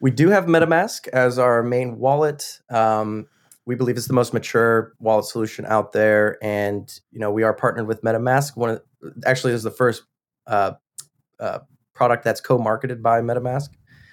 We 0.00 0.10
do 0.10 0.28
have 0.30 0.46
MetaMask 0.46 1.08
as 1.08 1.38
our 1.38 1.62
main 1.62 1.98
wallet. 1.98 2.60
Um, 2.70 3.26
we 3.66 3.74
believe 3.74 3.96
it's 3.96 4.06
the 4.06 4.12
most 4.12 4.34
mature 4.34 4.92
wallet 4.98 5.24
solution 5.24 5.64
out 5.66 5.92
there, 5.92 6.38
and 6.42 6.90
you 7.10 7.20
know 7.20 7.30
we 7.30 7.42
are 7.42 7.54
partnered 7.54 7.86
with 7.86 8.02
MetaMask. 8.02 8.56
One 8.56 8.70
of, 8.70 8.82
actually 9.24 9.52
is 9.52 9.62
the 9.62 9.70
first 9.70 10.02
uh, 10.46 10.72
uh, 11.40 11.60
product 11.94 12.24
that's 12.24 12.40
co-marketed 12.40 13.02
by 13.02 13.20
MetaMask. 13.20 13.70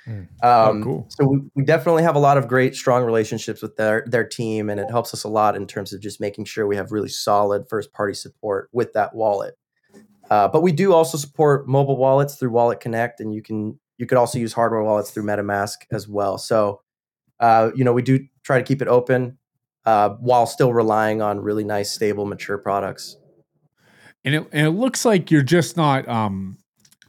Mm. 0.07 0.21
Um, 0.21 0.27
oh, 0.43 0.81
cool. 0.83 1.05
So 1.09 1.27
we, 1.27 1.39
we 1.55 1.63
definitely 1.63 2.03
have 2.03 2.15
a 2.15 2.19
lot 2.19 2.37
of 2.37 2.47
great, 2.47 2.75
strong 2.75 3.03
relationships 3.03 3.61
with 3.61 3.75
their 3.75 4.05
their 4.07 4.25
team, 4.25 4.69
and 4.69 4.79
it 4.79 4.89
helps 4.89 5.13
us 5.13 5.23
a 5.23 5.29
lot 5.29 5.55
in 5.55 5.67
terms 5.67 5.93
of 5.93 6.01
just 6.01 6.19
making 6.19 6.45
sure 6.45 6.65
we 6.65 6.77
have 6.77 6.91
really 6.91 7.09
solid 7.09 7.67
first 7.69 7.93
party 7.93 8.13
support 8.13 8.69
with 8.71 8.93
that 8.93 9.13
wallet. 9.13 9.55
Uh, 10.31 10.47
but 10.47 10.61
we 10.61 10.71
do 10.71 10.93
also 10.93 11.17
support 11.17 11.67
mobile 11.67 11.97
wallets 11.97 12.35
through 12.35 12.51
Wallet 12.51 12.79
Connect, 12.79 13.19
and 13.19 13.35
you 13.35 13.41
can 13.41 13.77
you 13.97 14.05
could 14.05 14.17
also 14.17 14.39
use 14.39 14.53
hardware 14.53 14.81
wallets 14.81 15.11
through 15.11 15.23
MetaMask 15.23 15.75
as 15.91 16.07
well. 16.07 16.37
So, 16.37 16.81
uh, 17.41 17.71
you 17.75 17.83
know, 17.83 17.91
we 17.91 18.01
do 18.01 18.25
try 18.41 18.57
to 18.57 18.63
keep 18.63 18.81
it 18.81 18.87
open 18.87 19.37
uh, 19.85 20.11
while 20.21 20.45
still 20.45 20.71
relying 20.71 21.21
on 21.21 21.41
really 21.41 21.65
nice, 21.65 21.91
stable, 21.91 22.25
mature 22.25 22.57
products. 22.57 23.17
And 24.23 24.35
it, 24.35 24.47
and 24.53 24.67
it 24.67 24.71
looks 24.71 25.03
like 25.03 25.31
you're 25.31 25.43
just 25.43 25.75
not 25.75 26.07
um, 26.07 26.57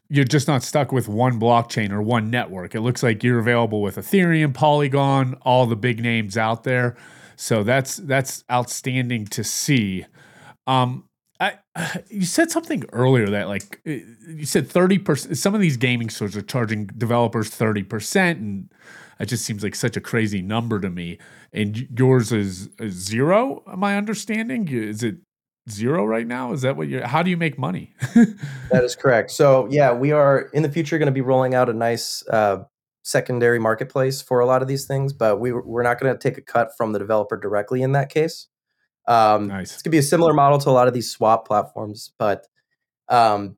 you're 0.08 0.24
just 0.24 0.48
not 0.48 0.64
stuck 0.64 0.90
with 0.90 1.06
one 1.06 1.38
blockchain 1.38 1.92
or 1.92 2.02
one 2.02 2.28
network. 2.28 2.74
It 2.74 2.80
looks 2.80 3.04
like 3.04 3.22
you're 3.22 3.38
available 3.38 3.82
with 3.82 3.96
Ethereum, 3.96 4.52
Polygon, 4.52 5.36
all 5.42 5.66
the 5.66 5.76
big 5.76 6.02
names 6.02 6.36
out 6.36 6.64
there. 6.64 6.96
So 7.36 7.62
that's 7.62 7.98
that's 7.98 8.42
outstanding 8.50 9.26
to 9.26 9.44
see. 9.44 10.06
Um, 10.66 11.08
you 12.08 12.24
said 12.24 12.50
something 12.50 12.84
earlier 12.92 13.28
that 13.28 13.48
like 13.48 13.80
uh, 13.86 13.92
you 14.28 14.46
said 14.46 14.68
30% 14.68 15.36
some 15.36 15.54
of 15.54 15.60
these 15.60 15.76
gaming 15.76 16.10
stores 16.10 16.36
are 16.36 16.42
charging 16.42 16.86
developers 16.86 17.50
30% 17.50 18.30
and 18.32 18.72
it 19.20 19.26
just 19.26 19.44
seems 19.44 19.62
like 19.62 19.74
such 19.74 19.96
a 19.96 20.00
crazy 20.00 20.42
number 20.42 20.80
to 20.80 20.90
me 20.90 21.18
and 21.52 21.88
yours 21.96 22.32
is, 22.32 22.68
zero 22.88 23.62
my 23.76 23.96
understanding 23.96 24.68
is 24.68 25.02
it 25.02 25.16
zero 25.70 26.04
right 26.04 26.26
now? 26.26 26.52
Is 26.52 26.62
that 26.62 26.76
what 26.76 26.88
you're? 26.88 27.06
How 27.06 27.22
do 27.22 27.30
you 27.30 27.36
make 27.36 27.58
money? 27.58 27.94
that 28.14 28.82
is 28.84 28.96
correct. 28.96 29.30
So 29.30 29.68
yeah, 29.70 29.92
we 29.92 30.12
are 30.12 30.50
in 30.52 30.62
the 30.62 30.70
future 30.70 30.98
going 30.98 31.06
to 31.06 31.12
be 31.12 31.20
rolling 31.20 31.54
out 31.54 31.68
a 31.68 31.72
nice 31.72 32.26
uh, 32.28 32.64
secondary 33.04 33.58
marketplace 33.58 34.22
for 34.22 34.40
a 34.40 34.46
lot 34.46 34.62
of 34.62 34.68
these 34.68 34.86
things, 34.86 35.12
but 35.12 35.40
we 35.40 35.52
we're 35.52 35.82
not 35.82 36.00
going 36.00 36.12
to 36.12 36.18
take 36.18 36.38
a 36.38 36.42
cut 36.42 36.70
from 36.76 36.92
the 36.92 36.98
developer 36.98 37.36
directly 37.36 37.82
in 37.82 37.92
that 37.92 38.10
case. 38.10 38.48
Um, 39.06 39.48
nice. 39.48 39.72
It's 39.74 39.82
going 39.82 39.90
to 39.90 39.96
be 39.96 39.98
a 39.98 40.02
similar 40.02 40.32
model 40.32 40.58
to 40.58 40.70
a 40.70 40.72
lot 40.72 40.88
of 40.88 40.94
these 40.94 41.10
swap 41.10 41.46
platforms, 41.46 42.12
but 42.18 42.46
um, 43.08 43.56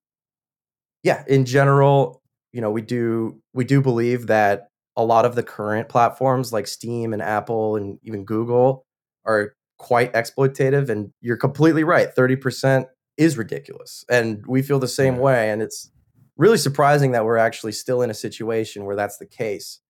yeah, 1.02 1.22
in 1.28 1.44
general, 1.44 2.22
you 2.52 2.60
know, 2.60 2.70
we 2.70 2.82
do 2.82 3.40
we 3.52 3.64
do 3.64 3.82
believe 3.82 4.26
that 4.28 4.68
a 4.96 5.04
lot 5.04 5.24
of 5.24 5.34
the 5.34 5.42
current 5.42 5.88
platforms 5.88 6.52
like 6.52 6.66
Steam 6.66 7.12
and 7.12 7.22
Apple 7.22 7.76
and 7.76 7.98
even 8.02 8.24
Google 8.24 8.86
are 9.24 9.54
quite 9.78 10.12
exploitative. 10.12 10.88
And 10.88 11.10
you're 11.20 11.36
completely 11.36 11.84
right. 11.84 12.08
30% 12.16 12.86
is 13.16 13.36
ridiculous. 13.36 14.04
And 14.08 14.44
we 14.46 14.62
feel 14.62 14.78
the 14.78 14.88
same 14.88 15.18
way. 15.18 15.50
And 15.50 15.62
it's 15.62 15.90
really 16.36 16.58
surprising 16.58 17.12
that 17.12 17.24
we're 17.24 17.36
actually 17.36 17.72
still 17.72 18.02
in 18.02 18.10
a 18.10 18.14
situation 18.14 18.84
where 18.84 18.96
that's 18.96 19.18
the 19.18 19.26
case. 19.26 19.80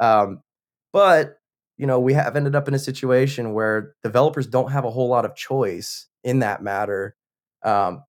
Um, 0.00 0.40
but, 0.92 1.36
you 1.76 1.86
know, 1.86 1.98
we 1.98 2.12
have 2.12 2.36
ended 2.36 2.54
up 2.54 2.68
in 2.68 2.74
a 2.74 2.78
situation 2.78 3.52
where 3.52 3.94
developers 4.02 4.46
don't 4.46 4.70
have 4.70 4.84
a 4.84 4.90
whole 4.90 5.08
lot 5.08 5.24
of 5.24 5.34
choice 5.34 6.06
in 6.22 6.38
that 6.40 6.62
matter. 6.62 7.16
Um, 7.62 8.04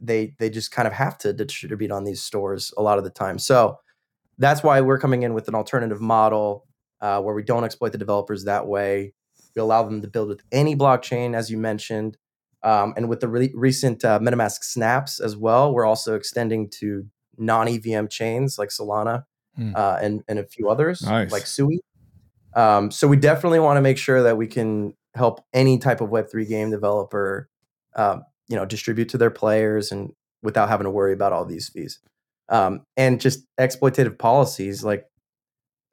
they 0.00 0.34
they 0.38 0.50
just 0.50 0.70
kind 0.70 0.86
of 0.86 0.92
have 0.92 1.16
to 1.18 1.32
distribute 1.32 1.90
on 1.90 2.04
these 2.04 2.22
stores 2.22 2.72
a 2.76 2.82
lot 2.82 2.98
of 2.98 3.04
the 3.04 3.10
time. 3.10 3.38
So 3.38 3.78
that's 4.38 4.62
why 4.62 4.80
we're 4.82 4.98
coming 4.98 5.22
in 5.22 5.32
with 5.32 5.48
an 5.48 5.54
alternative 5.54 6.00
model 6.00 6.66
uh, 7.00 7.20
where 7.22 7.34
we 7.34 7.42
don't 7.42 7.64
exploit 7.64 7.92
the 7.92 7.98
developers 7.98 8.44
that 8.44 8.66
way. 8.66 9.14
We 9.54 9.62
allow 9.62 9.82
them 9.84 10.02
to 10.02 10.08
build 10.08 10.28
with 10.28 10.42
any 10.52 10.76
blockchain, 10.76 11.34
as 11.34 11.50
you 11.50 11.56
mentioned. 11.56 12.18
Um, 12.62 12.94
and 12.96 13.08
with 13.08 13.20
the 13.20 13.28
re- 13.28 13.52
recent 13.54 14.04
uh, 14.04 14.18
MetaMask 14.18 14.62
snaps 14.64 15.20
as 15.20 15.36
well, 15.36 15.72
we're 15.72 15.86
also 15.86 16.14
extending 16.14 16.68
to 16.80 17.06
non 17.38 17.68
EVM 17.68 18.06
chains 18.08 18.58
like 18.58 18.70
Solana 18.70 19.24
hmm. 19.54 19.72
uh, 19.74 19.98
and, 20.00 20.22
and 20.28 20.38
a 20.38 20.44
few 20.44 20.68
others 20.68 21.02
nice. 21.02 21.32
like 21.32 21.46
Sui. 21.46 21.80
Um, 22.56 22.90
so 22.90 23.06
we 23.06 23.16
definitely 23.16 23.60
want 23.60 23.76
to 23.76 23.82
make 23.82 23.98
sure 23.98 24.22
that 24.22 24.36
we 24.36 24.48
can 24.48 24.94
help 25.14 25.44
any 25.52 25.78
type 25.78 26.00
of 26.00 26.10
Web3 26.10 26.48
game 26.48 26.70
developer, 26.70 27.48
um, 27.94 28.24
you 28.48 28.56
know, 28.56 28.64
distribute 28.64 29.10
to 29.10 29.18
their 29.18 29.30
players 29.30 29.92
and 29.92 30.12
without 30.42 30.68
having 30.68 30.84
to 30.84 30.90
worry 30.90 31.12
about 31.12 31.32
all 31.32 31.44
these 31.44 31.68
fees. 31.68 32.00
Um, 32.48 32.82
and 32.96 33.20
just 33.20 33.44
exploitative 33.58 34.18
policies 34.18 34.82
like 34.84 35.06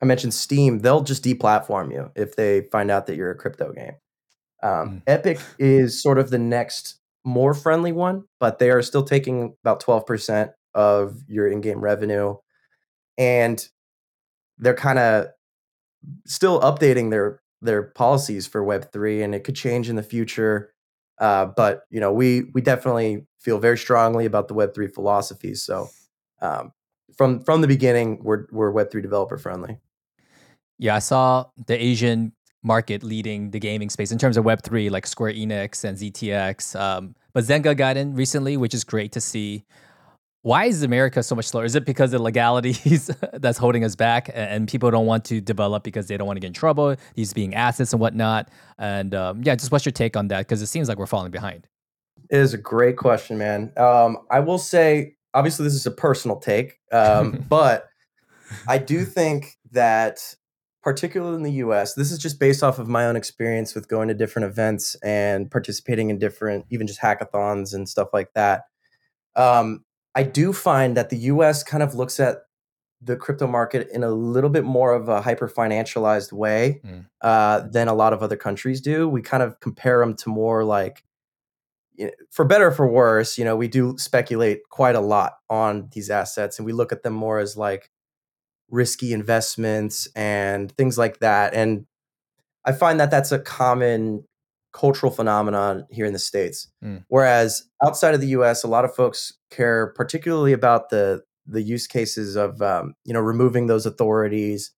I 0.03 0.05
mentioned 0.05 0.33
Steam, 0.33 0.79
they'll 0.79 1.01
just 1.01 1.23
deplatform 1.23 1.93
you 1.93 2.11
if 2.13 2.35
they 2.35 2.63
find 2.73 2.91
out 2.91 3.07
that 3.07 3.15
you're 3.15 3.31
a 3.31 3.37
crypto 3.37 3.71
game. 3.71 3.93
Um, 4.61 4.69
mm. 4.71 5.01
Epic 5.07 5.39
is 5.57 6.01
sort 6.01 6.19
of 6.19 6.29
the 6.29 6.37
next 6.37 6.99
more 7.23 7.53
friendly 7.53 7.93
one, 7.93 8.25
but 8.37 8.59
they 8.59 8.69
are 8.69 8.81
still 8.81 9.03
taking 9.03 9.55
about 9.63 9.81
12% 9.81 10.51
of 10.73 11.21
your 11.27 11.47
in 11.47 11.61
game 11.61 11.79
revenue. 11.79 12.35
And 13.17 13.65
they're 14.57 14.75
kind 14.75 14.99
of 14.99 15.27
still 16.25 16.59
updating 16.61 17.11
their 17.11 17.41
their 17.61 17.83
policies 17.83 18.45
for 18.45 18.63
web3 18.63 19.23
and 19.23 19.33
it 19.33 19.43
could 19.43 19.55
change 19.55 19.89
in 19.89 19.95
the 19.95 20.03
future 20.03 20.73
uh, 21.19 21.45
but 21.45 21.83
you 21.89 21.99
know 21.99 22.11
we 22.11 22.43
we 22.53 22.61
definitely 22.61 23.25
feel 23.39 23.57
very 23.57 23.77
strongly 23.77 24.25
about 24.25 24.47
the 24.47 24.53
web3 24.53 24.93
philosophies 24.93 25.61
so 25.63 25.89
um, 26.41 26.71
from 27.17 27.39
from 27.39 27.61
the 27.61 27.67
beginning 27.67 28.19
we're 28.23 28.45
we're 28.51 28.71
web3 28.71 29.01
developer 29.01 29.37
friendly 29.37 29.79
yeah, 30.83 30.95
I 30.95 30.99
saw 30.99 31.45
the 31.67 31.81
Asian 31.81 32.33
market 32.63 33.03
leading 33.03 33.51
the 33.51 33.59
gaming 33.59 33.89
space 33.89 34.11
in 34.11 34.17
terms 34.17 34.37
of 34.37 34.45
Web3, 34.45 34.89
like 34.89 35.05
Square 35.05 35.33
Enix 35.33 35.83
and 35.83 35.97
ZTX. 35.97 36.79
Um, 36.79 37.15
but 37.33 37.43
Zynga 37.43 37.75
got 37.75 37.97
in 37.97 38.15
recently, 38.15 38.57
which 38.57 38.73
is 38.73 38.83
great 38.83 39.11
to 39.13 39.21
see. 39.21 39.65
Why 40.43 40.65
is 40.65 40.83
America 40.83 41.23
so 41.23 41.35
much 41.35 41.45
slower? 41.45 41.63
Is 41.63 41.73
it 41.73 41.85
because 41.85 42.13
of 42.13 42.19
legalities 42.19 43.09
that's 43.33 43.57
holding 43.57 43.85
us 43.85 43.95
back 43.95 44.29
and 44.33 44.67
people 44.67 44.91
don't 44.91 45.05
want 45.05 45.23
to 45.25 45.39
develop 45.39 45.83
because 45.83 46.07
they 46.07 46.17
don't 46.17 46.27
want 46.27 46.35
to 46.35 46.41
get 46.41 46.47
in 46.47 46.53
trouble, 46.53 46.97
these 47.15 47.31
being 47.31 47.55
assets 47.55 47.93
and 47.93 48.01
whatnot? 48.01 48.49
And 48.77 49.15
um, 49.15 49.41
yeah, 49.43 49.55
just 49.55 49.71
what's 49.71 49.85
your 49.85 49.93
take 49.93 50.17
on 50.17 50.27
that? 50.27 50.39
Because 50.39 50.61
it 50.61 50.67
seems 50.67 50.89
like 50.89 50.97
we're 50.97 51.05
falling 51.05 51.31
behind. 51.31 51.65
It 52.29 52.39
is 52.39 52.53
a 52.53 52.57
great 52.57 52.97
question, 52.97 53.37
man. 53.37 53.71
Um, 53.77 54.17
I 54.29 54.41
will 54.41 54.57
say, 54.57 55.15
obviously, 55.33 55.63
this 55.63 55.75
is 55.75 55.85
a 55.85 55.91
personal 55.91 56.37
take, 56.37 56.77
um, 56.91 57.45
but 57.49 57.87
I 58.67 58.79
do 58.79 59.05
think 59.05 59.57
that 59.71 60.35
particularly 60.81 61.37
in 61.37 61.43
the 61.43 61.51
US, 61.65 61.93
this 61.93 62.11
is 62.11 62.19
just 62.19 62.37
based 62.37 62.63
off 62.63 62.79
of 62.79 62.89
my 62.89 63.05
own 63.05 63.15
experience 63.15 63.73
with 63.73 63.87
going 63.87 64.09
to 64.09 64.13
different 64.13 64.49
events 64.49 64.95
and 65.03 65.49
participating 65.49 66.09
in 66.09 66.19
different, 66.19 66.65
even 66.69 66.85
just 66.85 66.99
hackathons 66.99 67.73
and 67.73 67.87
stuff 67.87 68.09
like 68.11 68.33
that. 68.33 68.63
Um, 69.37 69.85
I 70.15 70.23
do 70.23 70.53
find 70.53 70.95
that 70.97 71.09
the 71.09 71.17
US 71.17 71.63
kind 71.63 71.83
of 71.83 71.95
looks 71.95 72.19
at 72.19 72.43
the 73.01 73.17
crypto 73.17 73.47
market 73.47 73.89
in 73.91 74.03
a 74.03 74.11
little 74.11 74.49
bit 74.49 74.63
more 74.63 74.93
of 74.93 75.09
a 75.09 75.21
hyper 75.21 75.49
financialized 75.49 76.31
way. 76.31 76.81
Mm. 76.85 77.05
uh, 77.21 77.67
than 77.71 77.87
a 77.87 77.93
lot 77.93 78.13
of 78.13 78.21
other 78.21 78.37
countries 78.37 78.81
do. 78.81 79.07
We 79.07 79.21
kind 79.21 79.43
of 79.43 79.59
compare 79.59 79.99
them 79.99 80.15
to 80.17 80.29
more 80.29 80.63
like, 80.63 81.03
you 81.95 82.05
know, 82.05 82.11
for 82.31 82.45
better 82.45 82.67
or 82.67 82.71
for 82.71 82.87
worse, 82.87 83.37
you 83.37 83.45
know, 83.45 83.55
we 83.55 83.67
do 83.67 83.97
speculate 83.97 84.61
quite 84.69 84.95
a 84.95 84.99
lot 84.99 85.33
on 85.49 85.89
these 85.93 86.09
assets 86.09 86.59
and 86.59 86.65
we 86.65 86.73
look 86.73 86.91
at 86.91 87.03
them 87.03 87.13
more 87.13 87.39
as 87.39 87.55
like 87.55 87.89
risky 88.69 89.13
investments 89.13 90.07
and 90.15 90.71
things 90.73 90.97
like 90.97 91.19
that. 91.19 91.53
And 91.53 91.85
I 92.65 92.71
find 92.71 92.99
that 92.99 93.11
that's 93.11 93.31
a 93.31 93.39
common 93.39 94.25
cultural 94.73 95.11
phenomenon 95.11 95.85
here 95.89 96.05
in 96.05 96.13
the 96.13 96.19
states. 96.19 96.67
Mm. 96.83 97.05
Whereas 97.07 97.63
outside 97.83 98.13
of 98.13 98.21
the 98.21 98.27
U.S., 98.27 98.63
a 98.63 98.67
lot 98.67 98.85
of 98.85 98.93
folks 98.93 99.33
care 99.49 99.93
particularly 99.95 100.53
about 100.53 100.89
the 100.89 101.23
the 101.45 101.61
use 101.61 101.87
cases 101.87 102.35
of 102.35 102.61
um, 102.61 102.95
you 103.05 103.13
know 103.13 103.19
removing 103.19 103.67
those 103.67 103.85
authorities, 103.85 104.71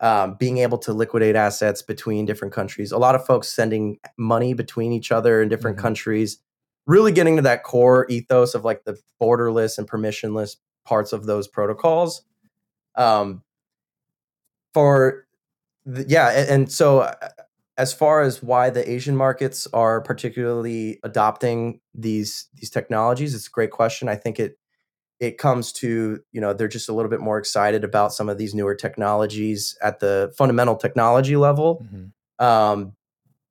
um, 0.00 0.36
being 0.38 0.58
able 0.58 0.78
to 0.78 0.92
liquidate 0.92 1.36
assets 1.36 1.82
between 1.82 2.26
different 2.26 2.54
countries. 2.54 2.92
A 2.92 2.98
lot 2.98 3.14
of 3.14 3.24
folks 3.24 3.48
sending 3.48 3.98
money 4.16 4.54
between 4.54 4.92
each 4.92 5.10
other 5.10 5.42
in 5.42 5.48
different 5.48 5.76
mm-hmm. 5.76 5.86
countries. 5.86 6.38
Really 6.86 7.12
getting 7.12 7.36
to 7.36 7.42
that 7.42 7.64
core 7.64 8.06
ethos 8.08 8.54
of 8.54 8.64
like 8.64 8.84
the 8.84 8.98
borderless 9.20 9.76
and 9.76 9.88
permissionless 9.88 10.56
parts 10.86 11.12
of 11.12 11.26
those 11.26 11.46
protocols. 11.46 12.22
Um, 12.96 13.42
for 14.72 15.26
the, 15.84 16.04
yeah, 16.08 16.30
and, 16.30 16.48
and 16.48 16.72
so 16.72 17.00
uh, 17.00 17.14
as 17.78 17.94
far 17.94 18.22
as 18.22 18.42
why 18.42 18.70
the 18.70 18.90
Asian 18.90 19.16
markets 19.16 19.68
are 19.72 20.00
particularly 20.00 20.98
adopting 21.04 21.80
these 21.94 22.48
these 22.54 22.70
technologies, 22.70 23.34
it's 23.34 23.46
a 23.46 23.50
great 23.50 23.70
question. 23.70 24.08
I 24.08 24.16
think 24.16 24.40
it 24.40 24.58
it 25.20 25.38
comes 25.38 25.72
to 25.74 26.20
you 26.32 26.40
know 26.40 26.52
they're 26.52 26.68
just 26.68 26.88
a 26.88 26.92
little 26.92 27.10
bit 27.10 27.20
more 27.20 27.38
excited 27.38 27.84
about 27.84 28.12
some 28.12 28.28
of 28.28 28.36
these 28.36 28.54
newer 28.54 28.74
technologies 28.74 29.78
at 29.80 30.00
the 30.00 30.34
fundamental 30.36 30.74
technology 30.74 31.36
level. 31.36 31.84
Mm-hmm. 31.84 32.44
Um, 32.44 32.94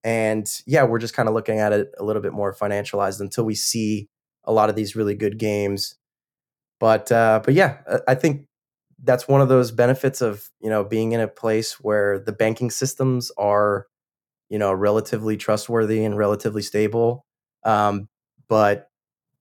and 0.04 0.50
yeah, 0.66 0.84
we're 0.84 1.00
just 1.00 1.14
kind 1.14 1.30
of 1.30 1.34
looking 1.34 1.60
at 1.60 1.72
it 1.72 1.92
a 1.98 2.04
little 2.04 2.22
bit 2.22 2.34
more 2.34 2.54
financialized 2.54 3.22
until 3.22 3.46
we 3.46 3.56
see 3.56 4.10
a 4.44 4.52
lot 4.52 4.70
of 4.70 4.76
these 4.76 4.96
really 4.96 5.16
good 5.16 5.38
games. 5.38 5.96
But 6.82 7.12
uh, 7.14 7.42
but 7.46 7.54
yeah, 7.54 7.78
I 8.08 8.16
think 8.16 8.46
that's 9.02 9.28
one 9.28 9.40
of 9.40 9.48
those 9.48 9.72
benefits 9.72 10.22
of 10.22 10.50
you 10.60 10.70
know 10.70 10.84
being 10.84 11.14
in 11.14 11.22
a 11.22 11.30
place 11.30 11.80
where 11.80 12.20
the 12.20 12.34
banking 12.34 12.72
systems 12.72 13.32
are 13.38 13.88
you 14.50 14.58
know, 14.58 14.74
relatively 14.74 15.38
trustworthy 15.38 16.04
and 16.04 16.18
relatively 16.18 16.62
stable. 16.62 17.26
Um, 17.64 18.08
but 18.48 18.90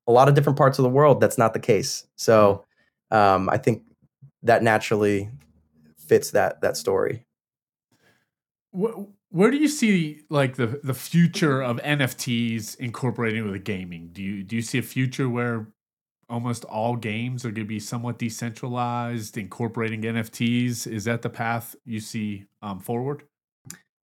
a 0.07 0.13
lot 0.13 0.29
of 0.29 0.35
different 0.35 0.59
parts 0.59 0.79
of 0.79 0.83
the 0.83 0.89
world, 0.89 1.21
that's 1.21 1.39
not 1.39 1.53
the 1.53 1.61
case. 1.61 2.07
So 2.17 2.65
um, 3.11 3.49
I 3.49 3.59
think 3.59 3.83
that 4.43 4.63
naturally 4.63 5.31
fits 5.99 6.31
that 6.33 6.61
that 6.61 6.77
story. 6.77 7.25
Where 8.73 9.51
do 9.51 9.57
you 9.57 9.69
see 9.69 10.23
like 10.31 10.57
the 10.57 10.81
the 10.83 10.95
future 10.95 11.63
of 11.63 11.79
NFTs 11.79 12.79
incorporating 12.79 13.45
with 13.45 13.53
the 13.53 13.59
gaming? 13.59 14.11
Do 14.13 14.23
you 14.23 14.43
do 14.43 14.57
you 14.57 14.63
see 14.63 14.79
a 14.79 14.83
future 14.83 15.29
where 15.29 15.69
almost 16.29 16.65
all 16.65 16.97
games 16.97 17.45
are 17.45 17.51
going 17.51 17.67
to 17.67 17.69
be 17.69 17.81
somewhat 17.81 18.19
decentralized, 18.19 19.39
incorporating 19.39 20.03
NFTs? 20.03 20.87
Is 20.87 21.05
that 21.05 21.23
the 21.23 21.31
path 21.31 21.77
you 21.85 22.01
see 22.01 22.47
um, 22.63 22.81
forward? 22.81 23.25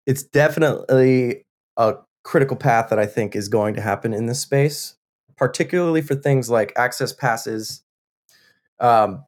It's 0.05 0.23
definitely 0.23 1.45
a 1.77 1.95
critical 2.23 2.57
path 2.57 2.89
that 2.89 2.99
I 2.99 3.05
think 3.05 3.35
is 3.35 3.47
going 3.47 3.73
to 3.75 3.81
happen 3.81 4.13
in 4.13 4.25
this 4.25 4.39
space, 4.39 4.95
particularly 5.37 6.01
for 6.01 6.15
things 6.15 6.49
like 6.49 6.73
access 6.75 7.13
passes, 7.13 7.83
um, 8.79 9.23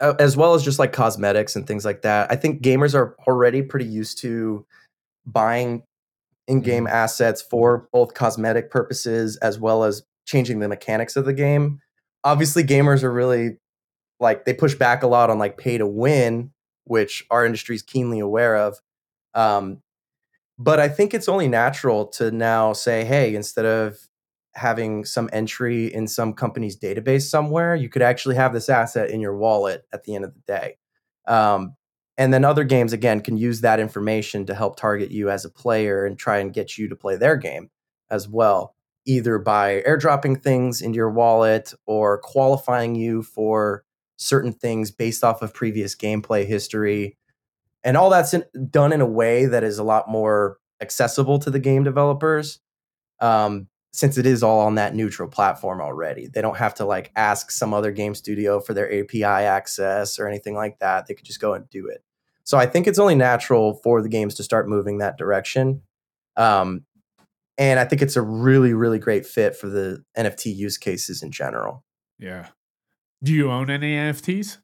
as 0.00 0.36
well 0.36 0.54
as 0.54 0.62
just 0.62 0.78
like 0.78 0.92
cosmetics 0.92 1.56
and 1.56 1.66
things 1.66 1.84
like 1.84 2.02
that. 2.02 2.30
I 2.30 2.36
think 2.36 2.62
gamers 2.62 2.94
are 2.94 3.16
already 3.26 3.62
pretty 3.62 3.86
used 3.86 4.18
to 4.18 4.66
buying 5.26 5.82
in-game 6.46 6.84
mm-hmm. 6.84 6.94
assets 6.94 7.42
for 7.42 7.88
both 7.92 8.14
cosmetic 8.14 8.70
purposes 8.70 9.36
as 9.38 9.58
well 9.58 9.84
as 9.84 10.02
changing 10.26 10.60
the 10.60 10.68
mechanics 10.68 11.16
of 11.16 11.24
the 11.24 11.32
game. 11.32 11.80
Obviously, 12.24 12.64
gamers 12.64 13.02
are 13.02 13.12
really 13.12 13.56
like 14.20 14.44
they 14.44 14.54
push 14.54 14.74
back 14.74 15.02
a 15.02 15.06
lot 15.06 15.30
on 15.30 15.38
like 15.38 15.58
pay 15.58 15.78
to 15.78 15.86
win, 15.86 16.50
which 16.84 17.24
our 17.30 17.44
industry 17.44 17.76
is 17.76 17.82
keenly 17.82 18.18
aware 18.18 18.56
of. 18.56 18.78
Um, 19.36 19.82
but 20.58 20.80
I 20.80 20.88
think 20.88 21.14
it's 21.14 21.28
only 21.28 21.48
natural 21.48 22.06
to 22.08 22.30
now 22.30 22.72
say, 22.72 23.04
hey, 23.04 23.34
instead 23.34 23.66
of 23.66 23.98
having 24.54 25.04
some 25.04 25.28
entry 25.32 25.92
in 25.92 26.08
some 26.08 26.32
company's 26.32 26.78
database 26.78 27.28
somewhere, 27.28 27.74
you 27.74 27.90
could 27.90 28.02
actually 28.02 28.36
have 28.36 28.54
this 28.54 28.70
asset 28.70 29.10
in 29.10 29.20
your 29.20 29.36
wallet 29.36 29.86
at 29.92 30.04
the 30.04 30.14
end 30.14 30.24
of 30.24 30.32
the 30.34 30.40
day. 30.46 30.78
Um, 31.28 31.76
and 32.16 32.32
then 32.32 32.44
other 32.44 32.64
games, 32.64 32.94
again, 32.94 33.20
can 33.20 33.36
use 33.36 33.60
that 33.60 33.78
information 33.78 34.46
to 34.46 34.54
help 34.54 34.78
target 34.78 35.10
you 35.10 35.28
as 35.28 35.44
a 35.44 35.50
player 35.50 36.06
and 36.06 36.18
try 36.18 36.38
and 36.38 36.54
get 36.54 36.78
you 36.78 36.88
to 36.88 36.96
play 36.96 37.16
their 37.16 37.36
game 37.36 37.68
as 38.10 38.26
well, 38.26 38.74
either 39.04 39.38
by 39.38 39.82
airdropping 39.86 40.40
things 40.40 40.80
into 40.80 40.96
your 40.96 41.10
wallet 41.10 41.74
or 41.84 42.18
qualifying 42.18 42.94
you 42.94 43.22
for 43.22 43.84
certain 44.16 44.54
things 44.54 44.90
based 44.90 45.22
off 45.22 45.42
of 45.42 45.52
previous 45.52 45.94
gameplay 45.94 46.46
history 46.46 47.18
and 47.86 47.96
all 47.96 48.10
that's 48.10 48.34
in, 48.34 48.44
done 48.68 48.92
in 48.92 49.00
a 49.00 49.06
way 49.06 49.46
that 49.46 49.62
is 49.62 49.78
a 49.78 49.84
lot 49.84 50.10
more 50.10 50.58
accessible 50.82 51.38
to 51.38 51.50
the 51.50 51.60
game 51.60 51.84
developers 51.84 52.58
um, 53.20 53.68
since 53.92 54.18
it 54.18 54.26
is 54.26 54.42
all 54.42 54.60
on 54.60 54.74
that 54.74 54.94
neutral 54.94 55.28
platform 55.28 55.80
already. 55.80 56.26
They 56.26 56.42
don't 56.42 56.58
have 56.58 56.74
to 56.74 56.84
like 56.84 57.12
ask 57.14 57.52
some 57.52 57.72
other 57.72 57.92
game 57.92 58.14
studio 58.14 58.60
for 58.60 58.74
their 58.74 58.92
api 58.92 59.22
access 59.22 60.18
or 60.18 60.26
anything 60.26 60.54
like 60.54 60.80
that. 60.80 61.06
They 61.06 61.14
could 61.14 61.24
just 61.24 61.40
go 61.40 61.54
and 61.54 61.70
do 61.70 61.86
it. 61.86 62.02
So 62.42 62.58
i 62.58 62.66
think 62.66 62.86
it's 62.86 62.98
only 62.98 63.14
natural 63.14 63.74
for 63.82 64.02
the 64.02 64.08
games 64.08 64.34
to 64.34 64.42
start 64.42 64.68
moving 64.68 64.98
that 64.98 65.16
direction 65.16 65.82
um, 66.36 66.84
and 67.58 67.80
i 67.80 67.84
think 67.84 68.02
it's 68.02 68.14
a 68.14 68.22
really 68.22 68.72
really 68.72 69.00
great 69.00 69.26
fit 69.26 69.56
for 69.56 69.68
the 69.68 70.04
nft 70.16 70.54
use 70.54 70.78
cases 70.78 71.22
in 71.22 71.32
general. 71.32 71.84
Yeah. 72.18 72.48
Do 73.22 73.32
you 73.32 73.50
own 73.50 73.70
any 73.70 73.94
nfts 73.96 74.58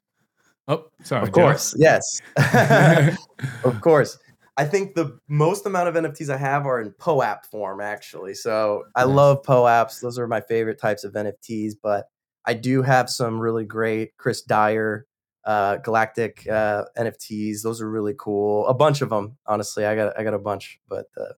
Oh, 0.67 0.85
sorry. 1.03 1.23
Of 1.23 1.31
course, 1.31 1.75
yes. 1.77 2.21
of 3.63 3.81
course. 3.81 4.17
I 4.55 4.65
think 4.65 4.93
the 4.93 5.17
most 5.27 5.65
amount 5.65 5.89
of 5.89 5.95
NFTs 5.95 6.29
I 6.29 6.37
have 6.37 6.65
are 6.65 6.79
in 6.79 6.91
POAP 6.91 7.45
form, 7.47 7.81
actually. 7.81 8.35
So 8.35 8.83
I 8.95 9.03
nice. 9.03 9.15
love 9.15 9.41
POAPs. 9.43 9.99
Those 9.99 10.19
are 10.19 10.27
my 10.27 10.41
favorite 10.41 10.79
types 10.79 11.03
of 11.03 11.13
NFTs. 11.13 11.73
But 11.81 12.05
I 12.45 12.53
do 12.53 12.83
have 12.83 13.09
some 13.09 13.39
really 13.39 13.65
great 13.65 14.15
Chris 14.17 14.41
Dyer 14.43 15.07
uh, 15.45 15.77
Galactic 15.77 16.47
uh, 16.47 16.85
NFTs. 16.97 17.61
Those 17.61 17.81
are 17.81 17.89
really 17.89 18.13
cool. 18.17 18.67
A 18.67 18.73
bunch 18.73 19.01
of 19.01 19.09
them, 19.09 19.37
honestly. 19.45 19.85
I 19.85 19.95
got 19.95 20.17
I 20.19 20.23
got 20.23 20.33
a 20.33 20.39
bunch, 20.39 20.79
but 20.87 21.07
uh, 21.19 21.33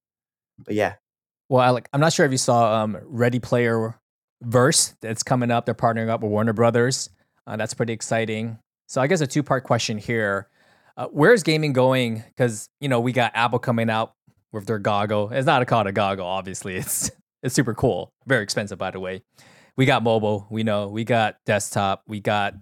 but 0.60 0.76
yeah. 0.76 0.96
Well, 1.50 1.62
Alec, 1.62 1.88
I'm 1.94 2.02
not 2.02 2.14
sure 2.14 2.26
if 2.26 2.32
you 2.32 2.38
saw 2.38 2.84
um, 2.84 2.98
Ready 3.04 3.40
Player 3.40 4.00
Verse 4.42 4.96
that's 5.02 5.24
coming 5.24 5.52
up. 5.52 5.66
They're 5.66 5.76
partnering 5.76 6.10
up 6.10 6.22
with 6.22 6.32
Warner 6.32 6.54
Brothers. 6.54 7.10
Uh, 7.48 7.56
that's 7.56 7.74
pretty 7.74 7.94
exciting. 7.94 8.60
So 8.88 9.02
I 9.02 9.08
guess 9.08 9.22
a 9.22 9.28
two 9.28 9.44
part 9.44 9.64
question 9.64 9.98
here. 9.98 10.50
Uh, 10.98 11.08
where's 11.08 11.44
gaming 11.44 11.74
going? 11.74 12.24
Because 12.28 12.70
you 12.80 12.88
know 12.88 13.00
we 13.00 13.12
got 13.12 13.32
Apple 13.36 13.60
coming 13.60 13.90
out 13.90 14.14
with 14.52 14.66
their 14.66 14.80
goggle. 14.80 15.30
It's 15.32 15.46
not 15.46 15.62
a 15.62 15.66
called 15.66 15.88
a 15.88 15.92
goggle, 15.92 16.26
obviously. 16.26 16.78
It's 16.86 17.12
it's 17.44 17.54
super 17.54 17.76
cool. 17.76 18.12
Very 18.26 18.42
expensive, 18.42 18.80
by 18.80 18.90
the 18.90 19.00
way. 19.00 19.22
We 19.78 19.86
got 19.86 20.02
mobile. 20.02 20.48
We 20.50 20.64
know. 20.64 20.88
We 20.88 21.04
got 21.04 21.36
desktop. 21.46 22.04
We 22.08 22.20
got 22.20 22.56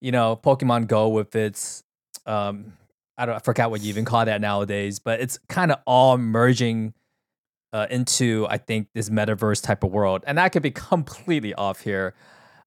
you 0.00 0.12
know 0.12 0.36
Pokemon 0.36 0.86
Go 0.86 1.08
with 1.08 1.34
its 1.36 1.82
um 2.24 2.72
I 3.18 3.26
don't 3.26 3.34
I 3.34 3.38
forgot 3.40 3.70
what 3.70 3.82
you 3.82 3.88
even 3.88 4.04
call 4.04 4.24
that 4.24 4.40
nowadays, 4.40 4.98
but 4.98 5.20
it's 5.20 5.38
kind 5.48 5.72
of 5.72 5.78
all 5.86 6.18
merging 6.18 6.94
uh, 7.72 7.86
into 7.90 8.46
I 8.48 8.58
think 8.58 8.88
this 8.94 9.10
metaverse 9.10 9.62
type 9.62 9.82
of 9.84 9.90
world, 9.90 10.24
and 10.26 10.38
that 10.38 10.52
could 10.52 10.62
be 10.62 10.70
completely 10.90 11.54
off 11.54 11.80
here. 11.80 12.14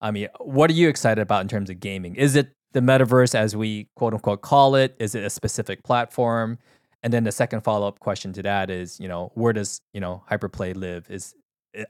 I 0.02 0.12
mean, 0.12 0.28
what 0.40 0.70
are 0.70 0.74
you 0.74 0.88
excited 0.88 1.22
about 1.22 1.42
in 1.42 1.48
terms 1.48 1.70
of 1.70 1.80
gaming? 1.80 2.16
Is 2.16 2.36
it 2.36 2.54
the 2.72 2.80
metaverse 2.80 3.36
as 3.36 3.56
we 3.56 3.88
quote 3.96 4.14
unquote 4.14 4.42
call 4.42 4.76
it? 4.76 4.96
Is 5.00 5.16
it 5.16 5.24
a 5.24 5.30
specific 5.30 5.84
platform? 5.84 6.58
And 7.02 7.14
then 7.14 7.24
the 7.24 7.32
second 7.32 7.62
follow 7.62 7.88
up 7.88 8.00
question 8.00 8.34
to 8.34 8.44
that 8.44 8.70
is, 8.70 9.00
you 9.00 9.08
know, 9.08 9.32
where 9.36 9.54
does 9.54 9.82
you 9.94 10.02
know 10.02 10.24
hyperplay 10.30 10.76
live? 10.76 11.08
Is 11.10 11.36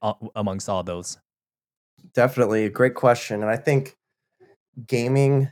uh, 0.01 0.13
amongst 0.35 0.69
all 0.69 0.83
those? 0.83 1.17
Definitely 2.13 2.65
a 2.65 2.69
great 2.69 2.95
question, 2.95 3.41
and 3.41 3.49
I 3.49 3.57
think 3.57 3.97
gaming 4.87 5.49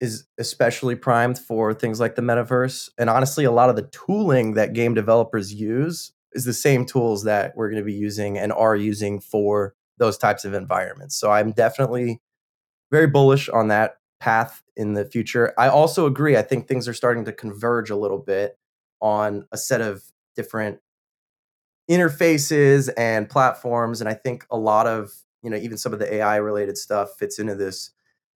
is 0.00 0.24
especially 0.38 0.96
primed 0.96 1.38
for 1.38 1.74
things 1.74 2.00
like 2.00 2.14
the 2.14 2.22
metaverse. 2.22 2.88
And 2.98 3.10
honestly, 3.10 3.44
a 3.44 3.50
lot 3.50 3.68
of 3.68 3.76
the 3.76 3.88
tooling 3.92 4.54
that 4.54 4.72
game 4.72 4.94
developers 4.94 5.52
use 5.52 6.12
is 6.32 6.44
the 6.44 6.54
same 6.54 6.86
tools 6.86 7.24
that 7.24 7.54
we're 7.54 7.68
going 7.68 7.82
to 7.82 7.86
be 7.86 7.92
using 7.92 8.38
and 8.38 8.52
are 8.52 8.76
using 8.76 9.20
for 9.20 9.74
those 9.98 10.16
types 10.16 10.44
of 10.46 10.54
environments. 10.54 11.16
So 11.16 11.30
I'm 11.30 11.52
definitely 11.52 12.20
very 12.90 13.06
bullish 13.06 13.48
on 13.50 13.68
that 13.68 13.96
path 14.20 14.62
in 14.76 14.94
the 14.94 15.04
future. 15.04 15.52
I 15.58 15.68
also 15.68 16.06
agree. 16.06 16.36
I 16.36 16.42
think 16.42 16.68
things 16.68 16.86
are 16.86 16.94
starting 16.94 17.24
to 17.24 17.32
converge 17.32 17.90
a 17.90 17.96
little 17.96 18.18
bit 18.18 18.58
on 19.00 19.46
a 19.50 19.56
set 19.56 19.80
of 19.80 20.02
different 20.36 20.80
interfaces 21.90 22.88
and 22.96 23.28
platforms. 23.28 24.00
And 24.00 24.08
I 24.08 24.14
think 24.14 24.46
a 24.50 24.56
lot 24.56 24.86
of, 24.86 25.10
you 25.42 25.50
know, 25.50 25.56
even 25.56 25.76
some 25.76 25.92
of 25.92 25.98
the 25.98 26.14
AI 26.14 26.36
related 26.36 26.78
stuff 26.78 27.10
fits 27.18 27.38
into 27.38 27.54
this. 27.54 27.90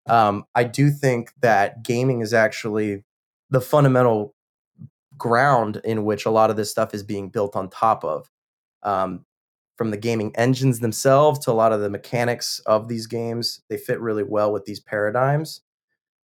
Um, 0.07 0.45
I 0.55 0.65
do 0.65 0.91
think 0.91 1.33
that 1.41 1.83
gaming 1.85 2.21
is 2.21 2.35
actually 2.35 3.05
the 3.51 3.61
fundamental 3.61 4.35
ground 5.17 5.81
in 5.85 6.05
which 6.05 6.27
a 6.27 6.31
lot 6.31 6.51
of 6.51 6.57
this 6.57 6.71
stuff 6.71 6.95
is 6.95 7.03
being 7.03 7.29
built 7.29 7.55
on 7.55 7.71
top 7.71 8.05
of. 8.05 8.31
Um, 8.83 9.25
from 9.77 9.91
the 9.91 9.97
gaming 9.97 10.35
engines 10.37 10.81
themselves 10.81 11.39
to 11.41 11.51
a 11.51 11.53
lot 11.55 11.73
of 11.73 11.81
the 11.81 11.91
mechanics 11.91 12.61
of 12.61 12.89
these 12.89 13.07
games, 13.07 13.61
they 13.69 13.77
fit 13.77 14.01
really 14.01 14.23
well 14.23 14.53
with 14.53 14.65
these 14.67 14.81
paradigms. 14.81 15.63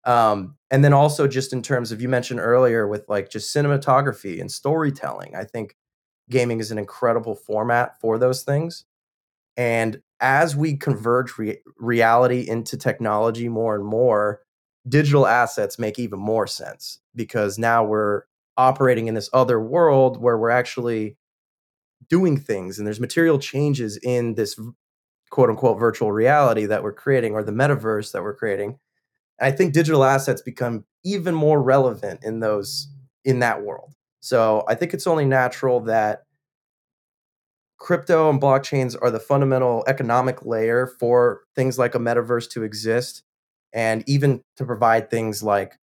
Um, 0.05 0.57
and 0.71 0.85
then 0.85 0.93
also 0.93 1.27
just 1.27 1.53
in 1.53 1.63
terms 1.63 1.93
of 1.93 2.01
you 2.01 2.09
mentioned 2.09 2.41
earlier 2.41 2.87
with 2.87 3.09
like 3.09 3.31
just 3.31 3.55
cinematography 3.55 4.41
and 4.41 4.51
storytelling, 4.51 5.35
I 5.35 5.45
think 5.45 5.77
gaming 6.31 6.61
is 6.61 6.71
an 6.71 6.79
incredible 6.79 7.35
format 7.35 8.01
for 8.01 8.19
those 8.19 8.43
things. 8.43 8.85
And 9.57 10.01
as 10.21 10.57
we 10.57 10.77
converge 10.77 11.37
re- 11.39 11.61
reality 11.79 12.49
into 12.49 12.77
technology 12.77 13.49
more 13.49 13.75
and 13.75 13.85
more, 13.85 14.41
digital 14.89 15.27
assets 15.27 15.79
make 15.79 15.99
even 15.99 16.19
more 16.19 16.47
sense 16.47 17.01
because 17.15 17.59
now 17.59 17.85
we're 17.85 18.23
operating 18.57 19.07
in 19.07 19.15
this 19.15 19.31
other 19.33 19.61
world 19.61 20.21
where 20.21 20.39
we're 20.39 20.51
actually 20.51 21.17
doing 22.09 22.37
things 22.37 22.79
and 22.79 22.87
there's 22.87 23.01
material 23.01 23.39
changes 23.39 23.99
in 23.99 24.35
this 24.35 24.59
quote 25.31 25.51
unquote 25.51 25.79
virtual 25.79 26.13
reality 26.13 26.67
that 26.67 26.83
we're 26.83 26.93
creating 26.93 27.35
or 27.35 27.43
the 27.43 27.53
metaverse 27.53 28.13
that 28.13 28.23
we're 28.23 28.35
creating. 28.35 28.79
I 29.41 29.51
think 29.51 29.73
digital 29.73 30.05
assets 30.05 30.43
become 30.43 30.85
even 31.05 31.35
more 31.35 31.63
relevant 31.63 32.25
in 32.25 32.41
those 32.41 32.89
in 33.25 33.41
that 33.41 33.63
world. 33.63 33.95
So 34.21 34.65
I 34.69 34.75
think 34.75 34.95
it's 34.95 35.07
only 35.07 35.25
natural 35.25 35.81
that 35.81 36.25
crypto 37.79 38.29
and 38.29 38.41
blockchains 38.41 38.97
are 39.01 39.11
the 39.11 39.21
fundamental 39.21 39.85
economic 39.87 40.45
layer 40.45 40.87
for 40.87 41.43
things 41.55 41.79
like 41.79 41.95
a 41.95 41.99
metaverse 41.99 42.51
to 42.51 42.65
exist 42.65 43.23
and 43.73 44.03
even 44.07 44.43
to 44.57 44.65
provide 44.65 45.11
things 45.11 45.43
like 45.43 45.79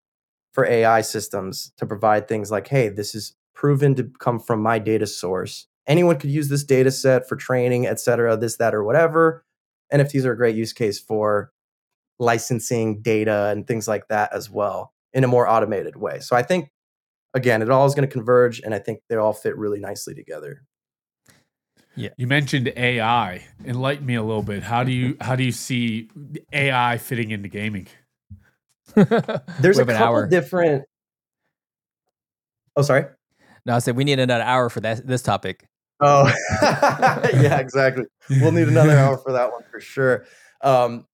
for 0.54 0.66
AI 0.66 1.02
systems 1.02 1.72
to 1.78 1.86
provide 1.86 2.28
things 2.28 2.52
like, 2.52 2.68
hey, 2.68 2.90
this 2.90 3.16
is 3.16 3.36
proven 3.54 3.96
to 3.96 4.10
come 4.20 4.40
from 4.40 4.62
my 4.62 4.80
data 4.80 5.08
source. 5.08 5.68
Anyone 5.88 6.18
could 6.18 6.30
use 6.30 6.50
this 6.50 6.64
data 6.64 6.92
set 6.92 7.28
for 7.28 7.36
training, 7.36 7.88
et 7.88 8.00
cetera, 8.00 8.38
this, 8.38 8.58
that, 8.58 8.74
or 8.74 8.84
whatever. 8.84 9.44
NFTs 9.94 10.26
are 10.26 10.34
a 10.34 10.38
great 10.38 10.56
use 10.56 10.74
case 10.74 11.00
for 11.00 11.52
licensing 12.22 13.02
data 13.02 13.50
and 13.52 13.68
things 13.68 13.88
like 13.88 14.08
that 14.08 14.32
as 14.32 14.50
well 14.50 14.94
in 15.12 15.24
a 15.24 15.28
more 15.28 15.50
automated 15.50 15.98
way. 15.98 16.20
So 16.20 16.36
I 16.36 16.44
think, 16.44 16.70
again, 17.34 17.62
it 17.62 17.70
all 17.70 17.86
is 17.86 17.96
going 17.96 18.08
to 18.08 18.12
converge, 18.14 18.62
and 18.62 18.74
I 18.74 18.80
think 18.80 19.02
they 19.10 19.16
all 19.16 19.34
fit 19.34 19.58
really 19.58 19.80
nicely 19.80 20.14
together. 20.14 20.64
Yeah. 21.96 22.10
You 22.16 22.28
mentioned 22.28 22.72
AI. 22.78 23.46
Enlighten 23.66 24.06
me 24.06 24.16
a 24.16 24.24
little 24.24 24.44
bit. 24.44 24.64
How 24.64 24.84
do 24.84 24.92
you 24.94 25.18
how 25.20 25.36
do 25.36 25.44
you 25.44 25.52
see 25.52 26.10
AI 26.54 26.98
fitting 26.98 27.32
into 27.32 27.50
gaming? 27.50 27.88
There's 28.96 29.78
a 29.78 29.86
couple 29.86 29.96
hour. 29.96 30.28
different. 30.28 30.86
Oh, 32.78 32.82
sorry. 32.82 33.06
No, 33.66 33.76
I 33.76 33.80
said 33.80 33.98
we 33.98 34.06
need 34.06 34.20
another 34.20 34.44
hour 34.44 34.70
for 34.70 34.80
that 34.82 35.06
this 35.06 35.22
topic. 35.22 35.68
Oh, 36.00 36.32
yeah, 36.62 37.60
exactly. 37.60 38.06
We'll 38.30 38.54
need 38.54 38.70
another 38.70 38.98
hour 38.98 39.18
for 39.18 39.34
that 39.34 39.52
one 39.52 39.64
for 39.70 39.82
sure. 39.82 40.26
Um, 40.62 41.06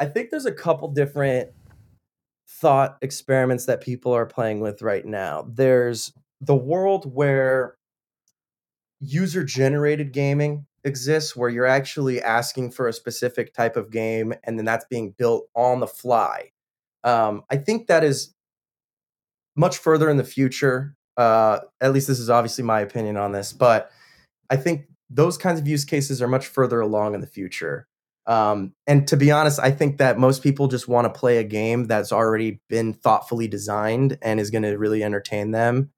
I 0.00 0.06
think 0.06 0.30
there's 0.30 0.46
a 0.46 0.52
couple 0.52 0.88
different 0.88 1.50
thought 2.48 2.96
experiments 3.02 3.66
that 3.66 3.82
people 3.82 4.12
are 4.12 4.26
playing 4.26 4.60
with 4.60 4.80
right 4.80 5.04
now. 5.04 5.46
There's 5.46 6.12
the 6.40 6.56
world 6.56 7.14
where 7.14 7.76
user 8.98 9.44
generated 9.44 10.12
gaming 10.12 10.66
exists, 10.84 11.36
where 11.36 11.50
you're 11.50 11.66
actually 11.66 12.22
asking 12.22 12.70
for 12.70 12.88
a 12.88 12.92
specific 12.94 13.52
type 13.52 13.76
of 13.76 13.90
game 13.90 14.32
and 14.44 14.58
then 14.58 14.64
that's 14.64 14.86
being 14.88 15.14
built 15.16 15.48
on 15.54 15.80
the 15.80 15.86
fly. 15.86 16.50
Um, 17.04 17.44
I 17.50 17.58
think 17.58 17.86
that 17.88 18.02
is 18.02 18.34
much 19.54 19.76
further 19.76 20.08
in 20.08 20.16
the 20.16 20.24
future. 20.24 20.96
Uh, 21.18 21.60
at 21.82 21.92
least 21.92 22.08
this 22.08 22.18
is 22.18 22.30
obviously 22.30 22.64
my 22.64 22.80
opinion 22.80 23.18
on 23.18 23.32
this, 23.32 23.52
but 23.52 23.90
I 24.48 24.56
think 24.56 24.86
those 25.10 25.36
kinds 25.36 25.60
of 25.60 25.68
use 25.68 25.84
cases 25.84 26.22
are 26.22 26.28
much 26.28 26.46
further 26.46 26.80
along 26.80 27.14
in 27.14 27.20
the 27.20 27.26
future. 27.26 27.86
Um, 28.30 28.74
and 28.86 29.08
to 29.08 29.16
be 29.16 29.32
honest, 29.32 29.58
I 29.58 29.72
think 29.72 29.98
that 29.98 30.16
most 30.16 30.44
people 30.44 30.68
just 30.68 30.86
want 30.86 31.12
to 31.12 31.18
play 31.18 31.38
a 31.38 31.44
game 31.44 31.86
that's 31.86 32.12
already 32.12 32.60
been 32.68 32.92
thoughtfully 32.92 33.48
designed 33.48 34.18
and 34.22 34.38
is 34.38 34.50
going 34.52 34.62
to 34.62 34.78
really 34.78 35.02
entertain 35.02 35.50
them, 35.50 35.90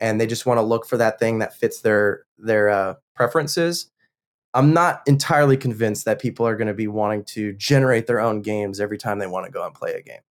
and 0.00 0.18
they 0.18 0.26
just 0.26 0.46
want 0.46 0.56
to 0.56 0.62
look 0.62 0.86
for 0.86 0.96
that 0.96 1.18
thing 1.18 1.40
that 1.40 1.54
fits 1.54 1.82
their 1.82 2.24
their 2.38 2.70
uh, 2.70 2.94
preferences. 3.14 3.90
I'm 4.54 4.72
not 4.72 5.02
entirely 5.06 5.58
convinced 5.58 6.06
that 6.06 6.22
people 6.22 6.46
are 6.46 6.56
going 6.56 6.68
to 6.68 6.74
be 6.74 6.86
wanting 6.86 7.22
to 7.24 7.52
generate 7.52 8.06
their 8.06 8.20
own 8.20 8.40
games 8.40 8.80
every 8.80 8.96
time 8.96 9.18
they 9.18 9.26
want 9.26 9.44
to 9.44 9.52
go 9.52 9.66
and 9.66 9.74
play 9.74 9.92
a 9.92 10.00
game. 10.00 10.22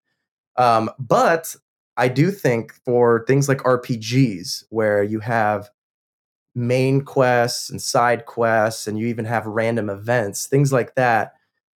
Um, 0.55 0.89
but 0.97 1.55
I 1.97 2.07
do 2.07 2.31
think 2.31 2.73
for 2.83 3.25
things 3.27 3.47
like 3.47 3.59
RPGs, 3.59 4.63
where 4.69 5.03
you 5.03 5.19
have 5.19 5.69
main 6.55 7.01
quests 7.01 7.69
and 7.69 7.79
side 7.79 8.25
quests, 8.25 8.87
and 8.87 8.97
you 8.97 9.05
even 9.05 9.25
have 9.25 9.45
random 9.45 9.91
events, 9.91 10.47
things 10.47 10.73
like 10.73 10.95
that, 10.95 11.33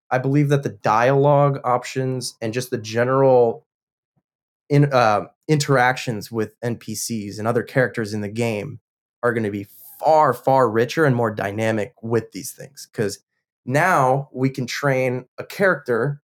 I 0.09 0.17
believe 0.17 0.49
that 0.49 0.63
the 0.63 0.69
dialogue 0.69 1.59
options 1.63 2.35
and 2.41 2.53
just 2.53 2.69
the 2.69 2.77
general 2.77 3.65
in, 4.69 4.91
uh, 4.93 5.25
interactions 5.47 6.31
with 6.31 6.59
NPCs 6.61 7.39
and 7.39 7.47
other 7.47 7.63
characters 7.63 8.13
in 8.13 8.21
the 8.21 8.29
game 8.29 8.79
are 9.23 9.33
going 9.33 9.43
to 9.43 9.51
be 9.51 9.67
far, 10.03 10.33
far 10.33 10.69
richer 10.69 11.05
and 11.05 11.15
more 11.15 11.31
dynamic 11.33 11.93
with 12.01 12.31
these 12.31 12.51
things. 12.51 12.87
Because 12.91 13.19
now 13.65 14.29
we 14.31 14.49
can 14.49 14.65
train 14.65 15.25
a 15.37 15.43
character 15.43 16.21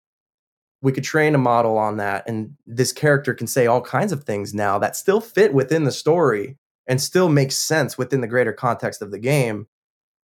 we 0.81 0.91
could 0.91 1.03
train 1.03 1.35
a 1.35 1.37
model 1.37 1.77
on 1.77 1.97
that 1.97 2.27
and 2.27 2.55
this 2.65 2.91
character 2.91 3.33
can 3.33 3.47
say 3.47 3.67
all 3.67 3.81
kinds 3.81 4.11
of 4.11 4.23
things 4.23 4.53
now 4.53 4.79
that 4.79 4.95
still 4.95 5.21
fit 5.21 5.53
within 5.53 5.83
the 5.83 5.91
story 5.91 6.57
and 6.87 6.99
still 6.99 7.29
make 7.29 7.51
sense 7.51 7.97
within 7.97 8.21
the 8.21 8.27
greater 8.27 8.53
context 8.53 9.01
of 9.01 9.11
the 9.11 9.19
game 9.19 9.67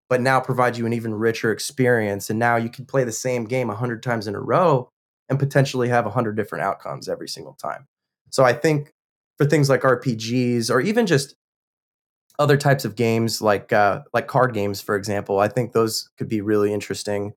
but 0.09 0.21
now 0.21 0.41
provide 0.41 0.77
you 0.77 0.87
an 0.87 0.93
even 0.93 1.15
richer 1.15 1.51
experience 1.51 2.31
and 2.31 2.39
now 2.39 2.57
you 2.57 2.69
can 2.69 2.85
play 2.85 3.05
the 3.05 3.13
same 3.13 3.45
game 3.45 3.69
100 3.69 4.03
times 4.03 4.27
in 4.27 4.35
a 4.35 4.41
row 4.41 4.89
and 5.29 5.39
potentially 5.39 5.89
have 5.89 6.05
100 6.05 6.37
different 6.37 6.65
outcomes 6.65 7.09
every 7.09 7.29
single 7.29 7.55
time 7.55 7.87
so 8.31 8.45
i 8.45 8.53
think 8.53 8.93
for 9.39 9.47
things 9.47 9.69
like 9.69 9.83
rpgs 9.83 10.71
or 10.71 10.81
even 10.81 11.07
just 11.07 11.35
other 12.39 12.57
types 12.57 12.85
of 12.85 12.97
games 12.97 13.41
like 13.41 13.73
uh, 13.73 14.03
like 14.13 14.27
card 14.27 14.53
games 14.53 14.81
for 14.81 14.95
example 14.95 15.39
i 15.39 15.49
think 15.49 15.73
those 15.73 16.11
could 16.19 16.29
be 16.29 16.41
really 16.41 16.73
interesting 16.73 17.33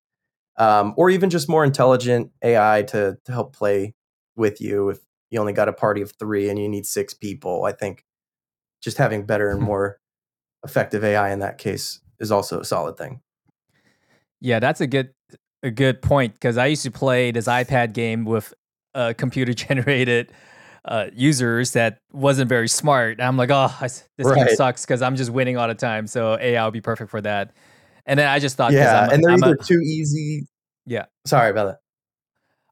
um, 0.60 0.94
or 0.98 1.10
even 1.10 1.30
just 1.30 1.50
more 1.50 1.64
intelligent 1.64 2.32
AI 2.44 2.84
to, 2.90 3.18
to 3.24 3.32
help 3.32 3.56
play 3.56 3.96
with 4.36 4.60
you 4.60 4.90
if 4.90 5.00
you 5.32 5.40
only 5.40 5.54
got 5.54 5.70
a 5.70 5.74
party 5.74 6.02
of 6.02 6.12
three 6.20 6.50
and 6.50 6.60
you 6.60 6.68
need 6.68 6.86
six 6.86 7.14
people. 7.14 7.64
I 7.64 7.72
think 7.72 8.04
just 8.84 8.98
having 8.98 9.26
better 9.26 9.50
and 9.50 9.62
more 9.62 10.00
effective 10.64 11.04
AI 11.04 11.32
in 11.32 11.40
that 11.40 11.58
case 11.58 12.02
is 12.20 12.32
also 12.32 12.60
a 12.60 12.66
solid 12.66 12.98
thing. 12.98 13.22
Yeah, 14.42 14.60
that's 14.60 14.82
a 14.82 14.88
good 14.88 15.14
a 15.64 15.72
good 15.72 16.02
point 16.02 16.34
because 16.34 16.58
I 16.58 16.68
used 16.68 16.84
to 16.84 16.92
play 16.92 17.32
this 17.32 17.48
iPad 17.48 17.94
game 17.94 18.26
with 18.26 18.54
uh, 18.96 19.14
computer 19.18 19.54
generated 19.54 20.32
uh, 20.86 21.08
users 21.14 21.74
that 21.74 22.00
wasn't 22.12 22.50
very 22.50 22.70
smart. 22.70 23.20
I'm 23.22 23.38
like, 23.38 23.50
oh, 23.52 23.74
this 23.82 24.06
right. 24.20 24.48
game 24.48 24.56
sucks 24.56 24.86
because 24.86 25.02
I'm 25.02 25.16
just 25.16 25.32
winning 25.32 25.58
all 25.58 25.68
the 25.68 25.76
time. 25.76 26.08
So 26.08 26.38
AI 26.40 26.64
will 26.64 26.72
be 26.72 26.82
perfect 26.82 27.12
for 27.12 27.22
that. 27.22 27.52
And 28.06 28.18
then 28.18 28.28
I 28.28 28.40
just 28.40 28.56
thought, 28.56 28.72
yeah, 28.72 29.02
I'm, 29.02 29.10
and 29.12 29.24
they're 29.24 29.32
I'm 29.32 29.44
either 29.44 29.58
a, 29.60 29.64
too 29.64 29.82
easy. 29.82 30.48
Yeah. 30.86 31.06
Sorry 31.28 31.52
about 31.52 31.78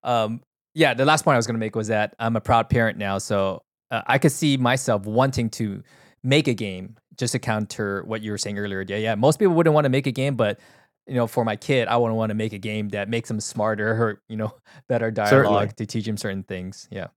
that. 0.04 0.10
Um, 0.10 0.42
yeah, 0.74 0.94
the 0.94 1.06
last 1.06 1.24
point 1.24 1.34
I 1.34 1.38
was 1.38 1.48
going 1.48 1.56
to 1.56 1.60
make 1.60 1.76
was 1.76 1.88
that 1.88 2.16
I'm 2.18 2.36
a 2.36 2.42
proud 2.42 2.70
parent 2.70 2.98
now, 2.98 3.18
so 3.18 3.64
uh, 3.92 4.04
I 4.08 4.18
could 4.18 4.32
see 4.32 4.58
myself 4.58 5.06
wanting 5.06 5.50
to 5.52 5.84
make 6.24 6.48
a 6.48 6.54
game 6.54 6.96
just 7.17 7.34
to 7.34 7.39
counter 7.39 8.03
what 8.06 8.21
you 8.21 8.32
were 8.32 8.38
saying 8.38 8.58
earlier. 8.58 8.84
Yeah, 8.88 8.97
yeah. 8.97 9.15
Most 9.15 9.39
people 9.39 9.53
wouldn't 9.56 9.73
want 9.73 9.86
to 9.86 9.89
make 9.89 10.08
a 10.08 10.12
game, 10.12 10.36
but 10.36 10.60
you 11.08 11.15
know, 11.15 11.27
for 11.27 11.45
my 11.45 11.56
kid, 11.56 11.88
I 11.88 11.97
wouldn't 11.97 12.17
want 12.17 12.32
to 12.32 12.36
make 12.36 12.53
a 12.53 12.58
game 12.58 12.89
that 12.89 13.10
makes 13.10 13.32
him 13.32 13.39
smarter 13.39 13.91
or 13.91 14.21
you 14.27 14.38
know, 14.38 14.53
better 14.89 15.12
dialogue 15.12 15.30
Certainly. 15.30 15.67
to 15.77 15.86
teach 15.86 16.08
him 16.08 16.17
certain 16.17 16.43
things. 16.43 16.88
Yeah. 16.91 17.08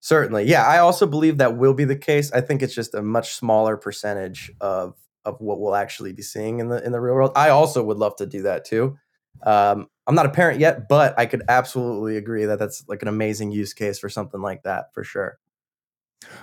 Certainly. 0.00 0.44
Yeah, 0.44 0.66
I 0.66 0.78
also 0.78 1.06
believe 1.06 1.38
that 1.38 1.58
will 1.58 1.74
be 1.74 1.84
the 1.84 1.96
case. 1.96 2.32
I 2.32 2.40
think 2.40 2.62
it's 2.62 2.74
just 2.74 2.94
a 2.94 3.02
much 3.02 3.34
smaller 3.34 3.76
percentage 3.76 4.50
of 4.60 4.94
of 5.26 5.38
what 5.40 5.60
we'll 5.60 5.74
actually 5.74 6.14
be 6.14 6.22
seeing 6.22 6.58
in 6.60 6.68
the 6.68 6.82
in 6.84 6.92
the 6.92 7.00
real 7.00 7.14
world. 7.14 7.32
I 7.36 7.50
also 7.50 7.82
would 7.84 7.98
love 7.98 8.16
to 8.16 8.26
do 8.26 8.42
that 8.42 8.64
too. 8.64 8.96
Um, 9.42 9.88
I'm 10.06 10.14
not 10.14 10.26
a 10.26 10.30
parent 10.30 10.58
yet, 10.58 10.88
but 10.88 11.18
I 11.18 11.26
could 11.26 11.42
absolutely 11.48 12.16
agree 12.16 12.46
that 12.46 12.58
that's 12.58 12.84
like 12.88 13.02
an 13.02 13.08
amazing 13.08 13.52
use 13.52 13.72
case 13.72 13.98
for 13.98 14.08
something 14.08 14.40
like 14.40 14.62
that 14.64 14.92
for 14.92 15.04
sure. 15.04 15.38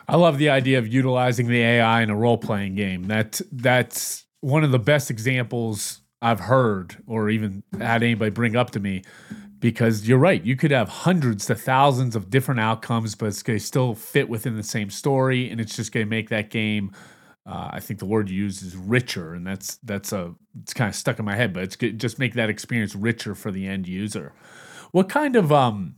I 0.07 0.15
love 0.15 0.37
the 0.37 0.49
idea 0.49 0.79
of 0.79 0.87
utilizing 0.87 1.47
the 1.47 1.61
AI 1.61 2.01
in 2.01 2.09
a 2.09 2.15
role 2.15 2.37
playing 2.37 2.75
game. 2.75 3.03
That 3.03 3.41
that's 3.51 4.25
one 4.41 4.63
of 4.63 4.71
the 4.71 4.79
best 4.79 5.11
examples 5.11 6.01
I've 6.21 6.39
heard 6.39 6.97
or 7.05 7.29
even 7.29 7.63
had 7.79 8.03
anybody 8.03 8.31
bring 8.31 8.55
up 8.55 8.71
to 8.71 8.79
me 8.79 9.03
because 9.59 10.07
you're 10.07 10.17
right. 10.17 10.43
You 10.43 10.55
could 10.55 10.71
have 10.71 10.89
hundreds 10.89 11.45
to 11.47 11.55
thousands 11.55 12.15
of 12.15 12.29
different 12.29 12.59
outcomes, 12.59 13.15
but 13.15 13.27
it's 13.27 13.43
going 13.43 13.59
to 13.59 13.65
still 13.65 13.95
fit 13.95 14.29
within 14.29 14.55
the 14.55 14.63
same 14.63 14.89
story, 14.89 15.49
and 15.49 15.59
it's 15.59 15.75
just 15.75 15.91
going 15.91 16.05
to 16.05 16.09
make 16.09 16.29
that 16.29 16.49
game 16.49 16.91
uh, 17.47 17.69
I 17.71 17.79
think 17.79 17.99
the 17.99 18.05
word 18.05 18.29
you 18.29 18.43
use 18.43 18.61
is 18.61 18.75
richer, 18.75 19.33
and 19.33 19.47
that's 19.47 19.77
that's 19.77 20.11
a 20.11 20.35
it's 20.61 20.73
kind 20.73 20.89
of 20.89 20.95
stuck 20.95 21.17
in 21.17 21.23
my 21.23 21.35
head, 21.35 21.53
but 21.53 21.63
it's 21.63 21.77
just 21.77 22.19
make 22.19 22.33
that 22.33 22.49
experience 22.49 22.93
richer 22.93 23.35
for 23.35 23.51
the 23.51 23.65
end 23.65 23.87
user. 23.87 24.33
What 24.91 25.07
kind 25.07 25.37
of 25.37 25.51
um, 25.51 25.95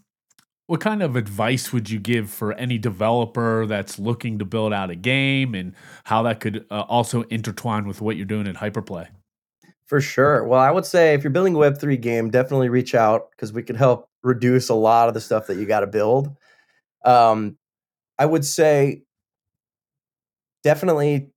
what 0.69 0.81
kind 0.81 1.01
of 1.01 1.15
advice 1.15 1.73
would 1.73 1.89
you 1.89 1.97
give 1.97 2.29
for 2.29 2.53
any 2.53 2.77
developer 2.77 3.65
that's 3.65 3.97
looking 3.97 4.37
to 4.37 4.45
build 4.45 4.71
out 4.71 4.91
a 4.91 4.95
game 4.95 5.55
and 5.55 5.73
how 6.03 6.21
that 6.21 6.39
could 6.39 6.63
uh, 6.69 6.81
also 6.81 7.23
intertwine 7.23 7.87
with 7.87 8.01
what 8.01 8.15
you're 8.17 8.25
doing 8.27 8.47
at 8.47 8.53
Hyperplay? 8.53 9.07
For 9.87 9.99
sure. 9.99 10.43
Well, 10.43 10.59
I 10.59 10.69
would 10.69 10.85
say 10.85 11.15
if 11.15 11.23
you're 11.23 11.31
building 11.31 11.55
a 11.55 11.57
Web3 11.57 11.99
game, 11.99 12.29
definitely 12.29 12.69
reach 12.69 12.93
out 12.93 13.31
because 13.31 13.51
we 13.51 13.63
can 13.63 13.75
help 13.75 14.09
reduce 14.21 14.69
a 14.69 14.75
lot 14.75 15.07
of 15.07 15.15
the 15.15 15.21
stuff 15.21 15.47
that 15.47 15.57
you 15.57 15.65
got 15.65 15.79
to 15.79 15.87
build. 15.87 16.35
Um, 17.03 17.57
I 18.19 18.27
would 18.27 18.45
say 18.45 19.01
definitely 20.61 21.31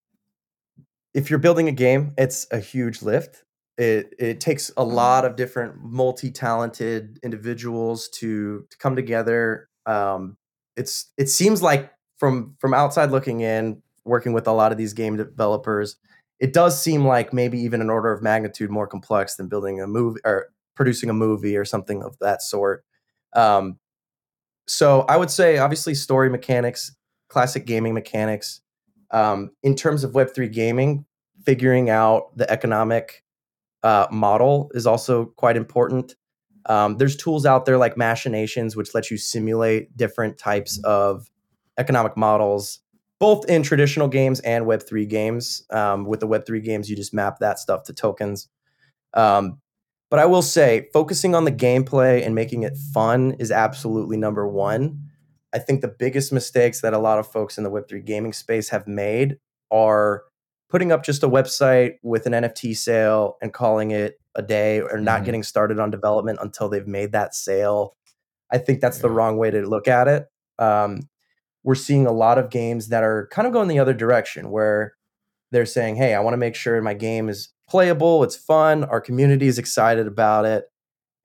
if 1.15 1.31
you're 1.31 1.39
building 1.39 1.69
a 1.69 1.73
game, 1.73 2.13
it's 2.19 2.47
a 2.51 2.59
huge 2.59 3.01
lift. 3.01 3.45
It 3.79 4.15
it 4.19 4.41
takes 4.41 4.71
a 4.77 4.85
lot 4.85 5.25
of 5.25 5.37
different 5.37 5.83
multi-talented 5.83 7.19
individuals 7.23 8.09
to 8.11 8.67
to 8.71 8.79
come 8.79 8.97
together. 8.97 9.69
Um, 9.87 10.37
it's 10.77 11.11
it 11.17 11.29
seems 11.29 11.63
like 11.63 11.93
from 12.19 12.55
from 12.59 12.75
outside 12.75 13.11
looking 13.11 13.41
in, 13.41 13.83
working 14.05 14.33
with 14.33 14.47
a 14.47 14.53
lot 14.53 14.73
of 14.73 14.79
these 14.79 14.93
game 14.93 15.17
developers, 15.17 15.97
it 16.39 16.53
does 16.53 16.81
seem 16.81 17.07
like 17.07 17.33
maybe 17.33 17.59
even 17.61 17.81
an 17.81 17.89
order 17.91 18.13
of 18.13 18.23
magnitude 18.23 18.71
more 18.71 18.87
complex 18.87 19.37
than 19.37 19.49
building 19.49 19.81
a 19.81 19.87
movie 19.87 20.21
or 20.25 20.49
producing 20.75 21.11
a 21.11 21.15
movie 21.15 21.57
or 21.57 21.65
something 21.65 22.03
of 22.03 22.19
that 22.21 22.43
sort. 22.43 22.85
Um, 23.35 23.79
so 24.67 25.03
I 25.03 25.17
would 25.17 25.31
say, 25.31 25.59
obviously, 25.59 25.95
story 25.95 26.31
mechanics, 26.31 26.95
classic 27.29 27.67
gaming 27.67 27.95
mechanics. 27.95 28.61
Um, 29.11 29.51
in 29.63 29.75
terms 29.75 30.05
of 30.05 30.13
Web3 30.13 30.51
gaming, 30.53 31.05
figuring 31.45 31.91
out 31.91 32.37
the 32.37 32.51
economic 32.51 33.22
uh, 33.83 34.07
model 34.11 34.71
is 34.75 34.87
also 34.87 35.27
quite 35.37 35.57
important. 35.57 36.15
Um, 36.67 36.97
there's 36.99 37.17
tools 37.17 37.45
out 37.45 37.65
there 37.65 37.79
like 37.79 37.97
Machinations, 37.97 38.77
which 38.77 38.95
let 38.95 39.11
you 39.11 39.17
simulate 39.17 39.97
different 39.97 40.39
types 40.39 40.81
of 40.85 41.29
economic 41.79 42.17
models 42.17 42.83
both 43.23 43.49
in 43.49 43.63
traditional 43.63 44.09
games 44.09 44.41
and 44.41 44.67
Web3 44.67 45.09
games. 45.09 45.63
Um, 45.71 46.07
with 46.07 46.19
the 46.19 46.27
Web3 46.27 46.61
games, 46.61 46.91
you 46.91 46.97
just 46.97 47.15
map 47.15 47.39
that 47.39 47.61
stuff 47.61 47.85
to 47.85 47.93
tokens. 47.93 48.49
Um, 49.15 49.61
but 50.11 50.19
I 50.19 50.27
will 50.27 50.43
say, 50.43 50.89
focusing 50.93 51.33
on 51.37 51.45
the 51.45 51.53
gameplay 51.53 52.27
and 52.27 52.35
making 52.35 52.65
it 52.65 52.77
fun 52.93 53.37
is 53.39 53.53
absolutely 53.53 54.17
number 54.17 54.49
one. 54.49 55.09
I 55.53 55.61
think 55.61 55.83
the 55.83 55.95
biggest 55.97 56.33
mistakes 56.33 56.81
that 56.81 56.95
a 56.95 56.99
lot 56.99 57.21
of 57.21 57.31
folks 57.31 57.59
in 57.59 57.63
the 57.63 57.71
Web3 57.71 58.05
gaming 58.05 58.33
space 58.33 58.71
have 58.71 58.89
made 58.89 59.39
are 59.71 60.25
putting 60.73 60.91
up 60.91 61.05
just 61.05 61.23
a 61.23 61.29
website 61.29 61.99
with 62.03 62.25
an 62.25 62.33
NFT 62.33 62.75
sale 62.75 63.37
and 63.43 63.53
calling 63.53 63.91
it 63.91 64.19
a 64.35 64.41
day 64.41 64.81
or 64.81 64.99
not 64.99 65.17
mm-hmm. 65.17 65.27
getting 65.27 65.43
started 65.43 65.79
on 65.79 65.91
development 65.91 66.39
until 66.41 66.71
they've 66.71 66.87
made 66.87 67.13
that 67.13 67.35
sale. 67.35 67.95
I 68.51 68.57
think 68.57 68.81
that's 68.81 68.97
yeah. 68.97 69.03
the 69.03 69.11
wrong 69.11 69.37
way 69.37 69.51
to 69.51 69.69
look 69.69 69.87
at 69.87 70.09
it. 70.09 70.29
Um, 70.59 71.11
we're 71.63 71.75
seeing 71.75 72.07
a 72.07 72.13
lot 72.13 72.39
of 72.39 72.49
games 72.49 72.89
that 72.89 73.05
are 73.05 73.29
kind 73.31 73.47
of 73.47 73.53
going 73.53 73.69
the 73.69 73.79
other 73.79 73.93
direction 73.93 74.51
where 74.51 74.95
they're 75.51 75.67
saying, 75.67 75.97
hey, 75.97 76.15
I 76.15 76.21
want 76.21 76.33
to 76.33 76.39
make 76.39 76.55
sure 76.55 76.81
my 76.81 76.95
game 76.95 77.29
is 77.29 77.51
playable, 77.69 78.25
it's 78.25 78.35
fun, 78.35 78.83
our 78.85 79.01
community 79.01 79.49
is 79.49 79.59
excited 79.59 80.07
about 80.07 80.47
it. 80.47 80.65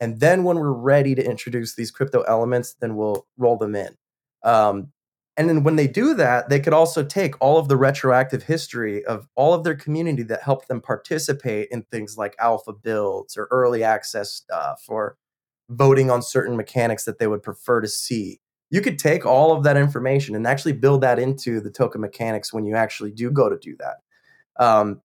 And 0.02 0.20
then 0.20 0.44
when 0.44 0.58
we're 0.58 0.74
ready 0.74 1.16
to 1.16 1.26
introduce 1.26 1.74
these 1.74 1.90
crypto 1.90 2.24
elements, 2.24 2.76
then 2.82 2.98
we'll 2.98 3.26
roll 3.38 3.58
them 3.58 3.76
in. 3.76 3.96
Um, 4.44 4.92
and 5.38 5.48
then 5.48 5.64
when 5.64 5.76
they 5.76 5.88
do 5.88 6.14
that, 6.16 6.50
they 6.50 6.60
could 6.60 6.74
also 6.74 7.04
take 7.04 7.40
all 7.40 7.58
of 7.58 7.68
the 7.68 7.78
retroactive 7.78 8.44
history 8.44 9.06
of 9.06 9.28
all 9.36 9.54
of 9.54 9.64
their 9.64 9.76
community 9.76 10.24
that 10.24 10.42
helped 10.42 10.68
them 10.68 10.82
participate 10.82 11.70
in 11.72 11.84
things 11.84 12.18
like 12.18 12.36
alpha 12.40 12.74
builds 12.74 13.38
or 13.38 13.48
early 13.52 13.84
access 13.84 14.32
stuff 14.32 14.84
or 14.88 15.16
voting 15.70 16.10
on 16.10 16.22
certain 16.22 16.58
mechanics 16.58 17.04
that 17.06 17.20
they 17.20 17.28
would 17.28 17.44
prefer 17.44 17.82
to 17.82 17.88
see 17.88 18.40
you 18.70 18.82
could 18.82 19.00
take 19.00 19.26
all 19.26 19.56
of 19.56 19.64
that 19.64 19.78
information 19.78 20.36
and 20.36 20.46
actually 20.46 20.74
build 20.74 21.02
that 21.02 21.20
into 21.20 21.60
the 21.62 21.70
token 21.70 22.02
mechanics 22.02 22.52
when 22.52 22.66
you 22.66 22.76
actually 22.76 23.12
do 23.12 23.32
go 23.32 23.50
to 23.50 23.58
do 23.58 23.78
that. 23.78 24.64
Um, 24.64 25.02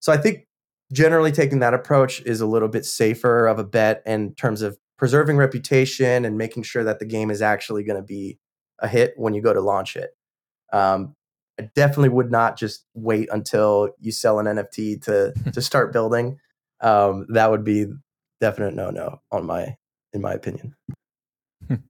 so 0.00 0.12
I 0.12 0.18
think 0.18 0.46
generally 0.92 1.32
taking 1.32 1.60
that 1.60 1.74
approach 1.74 2.20
is 2.22 2.40
a 2.40 2.46
little 2.46 2.68
bit 2.68 2.84
safer 2.84 3.46
of 3.46 3.58
a 3.58 3.64
bet 3.64 4.02
in 4.04 4.34
terms 4.34 4.62
of 4.62 4.78
preserving 4.98 5.36
reputation 5.36 6.24
and 6.24 6.36
making 6.36 6.64
sure 6.64 6.84
that 6.84 6.98
the 6.98 7.04
game 7.04 7.30
is 7.30 7.40
actually 7.40 7.82
going 7.82 7.96
to 7.96 8.06
be 8.06 8.38
a 8.80 8.88
hit 8.88 9.14
when 9.16 9.34
you 9.34 9.42
go 9.42 9.52
to 9.52 9.60
launch 9.60 9.96
it. 9.96 10.10
Um, 10.72 11.14
I 11.58 11.70
definitely 11.74 12.10
would 12.10 12.30
not 12.30 12.56
just 12.56 12.84
wait 12.94 13.28
until 13.32 13.90
you 13.98 14.12
sell 14.12 14.38
an 14.38 14.46
NFT 14.46 15.02
to 15.04 15.32
to 15.52 15.60
start 15.60 15.92
building. 15.92 16.38
Um, 16.80 17.26
that 17.30 17.50
would 17.50 17.64
be 17.64 17.86
definite 18.40 18.74
no 18.74 18.90
no 18.90 19.20
on 19.32 19.46
my 19.46 19.76
in 20.12 20.20
my 20.20 20.32
opinion. 20.32 20.74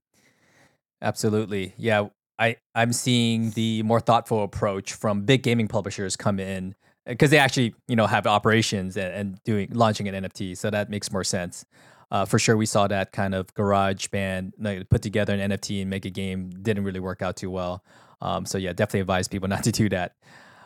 Absolutely. 1.01 1.73
Yeah. 1.77 2.07
I, 2.37 2.55
I'm 2.73 2.93
seeing 2.93 3.51
the 3.51 3.83
more 3.83 3.99
thoughtful 3.99 4.43
approach 4.43 4.93
from 4.93 5.23
big 5.23 5.43
gaming 5.43 5.67
publishers 5.67 6.15
come 6.15 6.39
in 6.39 6.73
because 7.05 7.31
they 7.31 7.37
actually, 7.37 7.75
you 7.87 7.97
know, 7.97 8.07
have 8.07 8.25
operations 8.27 8.95
and, 8.95 9.13
and, 9.13 9.43
doing 9.43 9.69
launching 9.73 10.07
an 10.07 10.23
NFT. 10.23 10.57
So 10.57 10.69
that 10.69 10.89
makes 10.89 11.11
more 11.11 11.25
sense. 11.25 11.65
Uh, 12.11 12.25
for 12.25 12.39
sure, 12.39 12.57
we 12.57 12.65
saw 12.65 12.87
that 12.87 13.11
kind 13.11 13.35
of 13.35 13.53
garage 13.53 14.07
band 14.07 14.53
like, 14.59 14.89
put 14.89 15.01
together 15.01 15.33
an 15.33 15.51
NFT 15.51 15.81
and 15.81 15.89
make 15.89 16.05
a 16.05 16.09
game 16.09 16.49
didn't 16.49 16.83
really 16.83 16.99
work 16.99 17.21
out 17.21 17.35
too 17.35 17.51
well. 17.51 17.83
Um, 18.21 18.45
so 18.45 18.57
yeah, 18.57 18.73
definitely 18.73 19.01
advise 19.01 19.27
people 19.27 19.47
not 19.55 19.63
to 19.63 19.71
do 19.71 19.89
that. 19.89 20.15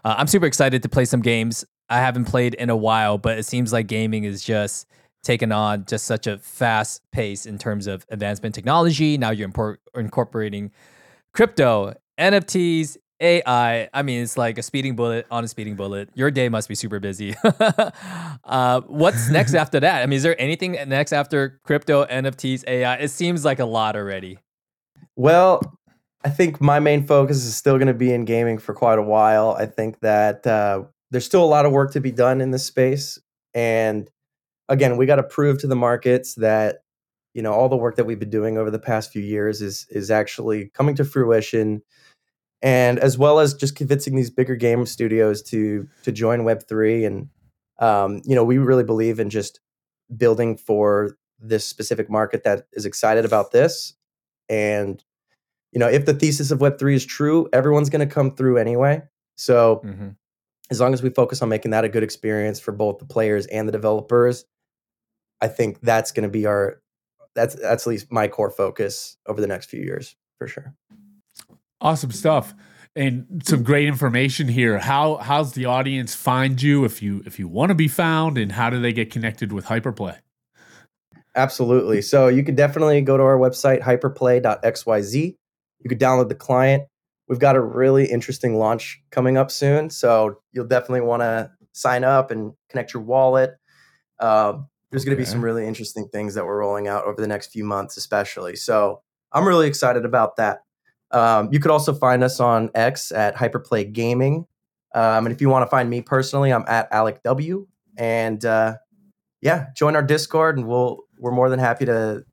Uh, 0.05 0.15
I'm 0.17 0.27
super 0.27 0.45
excited 0.45 0.83
to 0.83 0.89
play 0.89 1.05
some 1.05 1.21
games. 1.21 1.65
I 1.89 1.99
haven't 1.99 2.25
played 2.25 2.53
in 2.55 2.69
a 2.69 2.75
while, 2.75 3.17
but 3.17 3.37
it 3.37 3.45
seems 3.45 3.73
like 3.73 3.87
gaming 3.87 4.23
is 4.23 4.43
just 4.43 4.87
taken 5.21 5.51
on 5.51 5.85
just 5.85 6.05
such 6.05 6.27
a 6.27 6.37
fast 6.37 7.01
pace 7.11 7.45
in 7.45 7.57
terms 7.57 7.87
of 7.87 8.05
advancement 8.09 8.53
technology. 8.53 9.17
Now 9.17 9.31
you're 9.31 9.45
import- 9.45 9.79
incorporating 9.95 10.71
crypto, 11.33 11.93
NFTs, 12.19 12.97
AI. 13.23 13.89
I 13.93 14.01
mean, 14.03 14.21
it's 14.21 14.37
like 14.37 14.57
a 14.57 14.63
speeding 14.63 14.95
bullet 14.95 15.25
on 15.31 15.43
a 15.43 15.47
speeding 15.47 15.75
bullet. 15.75 16.09
Your 16.13 16.29
day 16.29 16.49
must 16.49 16.67
be 16.67 16.75
super 16.75 16.99
busy. 16.99 17.35
uh, 18.43 18.81
what's 18.81 19.29
next 19.29 19.53
after 19.55 19.79
that? 19.79 20.03
I 20.03 20.05
mean, 20.05 20.17
is 20.17 20.23
there 20.23 20.39
anything 20.39 20.73
next 20.87 21.13
after 21.13 21.59
crypto, 21.63 22.05
NFTs, 22.05 22.65
AI? 22.67 22.95
It 22.95 23.09
seems 23.09 23.45
like 23.45 23.59
a 23.59 23.65
lot 23.65 23.95
already. 23.95 24.39
Well, 25.15 25.61
I 26.25 26.29
think 26.29 26.61
my 26.61 26.79
main 26.79 27.05
focus 27.05 27.45
is 27.45 27.55
still 27.55 27.77
going 27.77 27.87
to 27.87 27.93
be 27.93 28.13
in 28.13 28.25
gaming 28.25 28.57
for 28.57 28.73
quite 28.73 28.99
a 28.99 29.03
while. 29.03 29.55
I 29.57 29.65
think 29.65 29.99
that 30.01 30.45
uh, 30.45 30.83
there's 31.11 31.25
still 31.25 31.43
a 31.43 31.45
lot 31.45 31.65
of 31.65 31.71
work 31.71 31.91
to 31.93 32.01
be 32.01 32.11
done 32.11 32.41
in 32.41 32.51
this 32.51 32.65
space. 32.65 33.19
And 33.53 34.09
again, 34.69 34.97
we 34.97 35.05
got 35.05 35.17
to 35.17 35.23
prove 35.23 35.59
to 35.59 35.67
the 35.67 35.75
markets 35.75 36.35
that 36.35 36.83
you 37.33 37.41
know 37.41 37.53
all 37.53 37.69
the 37.69 37.75
work 37.75 37.95
that 37.95 38.05
we've 38.05 38.19
been 38.19 38.29
doing 38.29 38.57
over 38.57 38.69
the 38.69 38.79
past 38.79 39.11
few 39.11 39.21
years 39.21 39.61
is 39.61 39.87
is 39.89 40.11
actually 40.11 40.69
coming 40.69 40.95
to 40.95 41.03
fruition 41.03 41.81
and 42.63 42.97
as 42.97 43.17
well 43.17 43.39
as 43.39 43.53
just 43.53 43.75
convincing 43.75 44.15
these 44.15 44.31
bigger 44.31 44.55
game 44.55 44.85
studios 44.85 45.43
to 45.43 45.87
to 46.03 46.11
join 46.11 46.41
web3 46.41 47.05
and 47.05 47.29
um, 47.79 48.21
you 48.25 48.33
know 48.33 48.43
we 48.43 48.57
really 48.57 48.83
believe 48.83 49.19
in 49.19 49.29
just 49.29 49.59
building 50.15 50.57
for 50.57 51.15
this 51.39 51.65
specific 51.65 52.09
market 52.09 52.43
that 52.43 52.65
is 52.73 52.85
excited 52.85 53.25
about 53.25 53.51
this 53.51 53.93
and 54.49 55.03
you 55.71 55.79
know 55.79 55.87
if 55.87 56.05
the 56.05 56.13
thesis 56.13 56.49
of 56.49 56.59
web3 56.59 56.95
is 56.95 57.05
true 57.05 57.47
everyone's 57.53 57.89
going 57.89 58.07
to 58.07 58.13
come 58.13 58.35
through 58.35 58.57
anyway 58.57 59.01
so 59.35 59.81
mm-hmm. 59.85 60.09
as 60.71 60.79
long 60.79 60.93
as 60.93 61.03
we 61.03 61.09
focus 61.09 61.41
on 61.41 61.49
making 61.49 61.71
that 61.71 61.83
a 61.83 61.89
good 61.89 62.03
experience 62.03 62.59
for 62.59 62.71
both 62.71 62.97
the 62.97 63.05
players 63.05 63.45
and 63.47 63.67
the 63.67 63.71
developers 63.71 64.45
I 65.43 65.49
think 65.49 65.81
that's 65.81 66.13
going 66.13 66.23
to 66.23 66.29
be 66.29 66.45
our 66.45 66.81
that's 67.35 67.55
that's 67.55 67.85
at 67.85 67.89
least 67.89 68.11
my 68.11 68.29
core 68.29 68.49
focus 68.49 69.17
over 69.27 69.41
the 69.41 69.47
next 69.47 69.69
few 69.69 69.81
years 69.81 70.15
for 70.37 70.47
sure. 70.47 70.73
Awesome 71.83 72.11
stuff 72.11 72.55
and 72.95 73.41
some 73.43 73.63
great 73.63 73.87
information 73.87 74.47
here. 74.47 74.79
How 74.79 75.17
how's 75.17 75.53
the 75.53 75.65
audience 75.65 76.15
find 76.15 76.61
you 76.61 76.85
if 76.85 77.01
you 77.01 77.23
if 77.25 77.39
you 77.39 77.47
want 77.47 77.69
to 77.69 77.75
be 77.75 77.87
found 77.87 78.37
and 78.37 78.51
how 78.51 78.69
do 78.69 78.79
they 78.79 78.93
get 78.93 79.11
connected 79.11 79.51
with 79.51 79.65
Hyperplay? 79.65 80.17
Absolutely. 81.35 82.01
So 82.01 82.27
you 82.27 82.43
could 82.43 82.55
definitely 82.55 83.01
go 83.01 83.17
to 83.17 83.23
our 83.23 83.37
website 83.37 83.81
hyperplay.xyz. 83.81 85.15
You 85.15 85.89
could 85.89 85.99
download 85.99 86.29
the 86.29 86.35
client. 86.35 86.83
We've 87.27 87.39
got 87.39 87.55
a 87.55 87.61
really 87.61 88.05
interesting 88.05 88.57
launch 88.57 89.01
coming 89.09 89.37
up 89.37 89.49
soon, 89.49 89.89
so 89.89 90.41
you'll 90.51 90.67
definitely 90.67 91.01
want 91.01 91.21
to 91.21 91.51
sign 91.71 92.03
up 92.03 92.31
and 92.31 92.53
connect 92.69 92.93
your 92.93 93.01
wallet. 93.01 93.55
Uh, 94.19 94.59
there's 94.91 95.05
going 95.05 95.17
to 95.17 95.21
be 95.21 95.25
some 95.25 95.43
really 95.43 95.65
interesting 95.65 96.07
things 96.09 96.35
that 96.35 96.45
we're 96.45 96.59
rolling 96.59 96.87
out 96.87 97.05
over 97.05 97.19
the 97.19 97.27
next 97.27 97.51
few 97.51 97.63
months, 97.63 97.97
especially. 97.97 98.55
So 98.55 99.01
I'm 99.31 99.47
really 99.47 99.67
excited 99.67 100.05
about 100.05 100.35
that. 100.35 100.62
Um, 101.13 101.49
you 101.51 101.59
could 101.59 101.71
also 101.71 101.93
find 101.93 102.23
us 102.23 102.39
on 102.39 102.69
X 102.75 103.11
at 103.11 103.35
Hyperplay 103.35 103.93
Gaming. 103.93 104.47
Um, 104.95 105.25
and 105.25 105.33
if 105.33 105.41
you 105.41 105.49
want 105.49 105.65
to 105.65 105.69
find 105.69 105.89
me 105.89 106.01
personally, 106.01 106.51
I'm 106.51 106.65
at 106.67 106.87
Alec 106.91 107.23
W. 107.23 107.67
And 107.97 108.43
uh, 108.43 108.75
yeah, 109.41 109.67
join 109.75 109.95
our 109.95 110.03
Discord, 110.03 110.57
and 110.57 110.67
we'll 110.67 111.03
we're 111.19 111.31
more 111.31 111.49
than 111.49 111.59
happy 111.59 111.85
to 111.85 112.23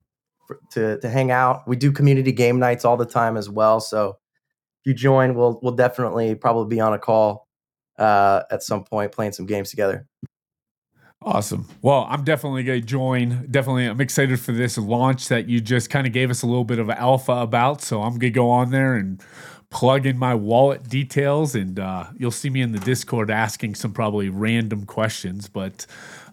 to 0.73 0.99
to 0.99 1.09
hang 1.09 1.31
out. 1.31 1.69
We 1.69 1.77
do 1.77 1.93
community 1.93 2.33
game 2.33 2.59
nights 2.59 2.85
all 2.85 2.97
the 2.97 3.07
time 3.07 3.37
as 3.37 3.49
well. 3.49 3.81
So 3.81 4.19
if 4.81 4.87
you 4.87 4.95
join, 4.95 5.35
we'll 5.35 5.59
we'll 5.63 5.75
definitely 5.75 6.35
probably 6.35 6.75
be 6.75 6.81
on 6.81 6.93
a 6.93 6.99
call 6.99 7.49
uh, 7.99 8.43
at 8.51 8.63
some 8.63 8.85
point 8.85 9.13
playing 9.13 9.33
some 9.33 9.47
games 9.47 9.71
together. 9.71 10.07
Awesome. 11.23 11.69
Well, 11.83 12.07
I'm 12.09 12.25
definitely 12.25 12.63
going 12.63 12.81
to 12.81 12.87
join. 12.87 13.47
Definitely, 13.51 13.85
I'm 13.85 14.01
excited 14.01 14.41
for 14.41 14.53
this 14.53 14.79
launch 14.79 15.29
that 15.29 15.49
you 15.51 15.61
just 15.61 15.91
kind 15.91 16.07
of 16.07 16.15
gave 16.15 16.31
us 16.31 16.43
a 16.43 16.47
little 16.47 16.65
bit 16.65 16.79
of 16.79 16.89
alpha 16.89 17.33
about. 17.33 17.83
So 17.83 18.01
I'm 18.03 18.13
going 18.13 18.21
to 18.21 18.31
go 18.31 18.49
on 18.49 18.71
there 18.71 18.95
and 18.95 19.23
plug 19.69 20.07
in 20.07 20.17
my 20.17 20.35
wallet 20.35 20.89
details, 20.89 21.55
and 21.55 21.79
uh, 21.79 22.07
you'll 22.17 22.31
see 22.31 22.49
me 22.49 22.63
in 22.63 22.73
the 22.73 22.79
Discord 22.79 23.31
asking 23.31 23.75
some 23.75 23.93
probably 23.93 24.31
random 24.31 24.87
questions. 24.87 25.47
But 25.47 25.85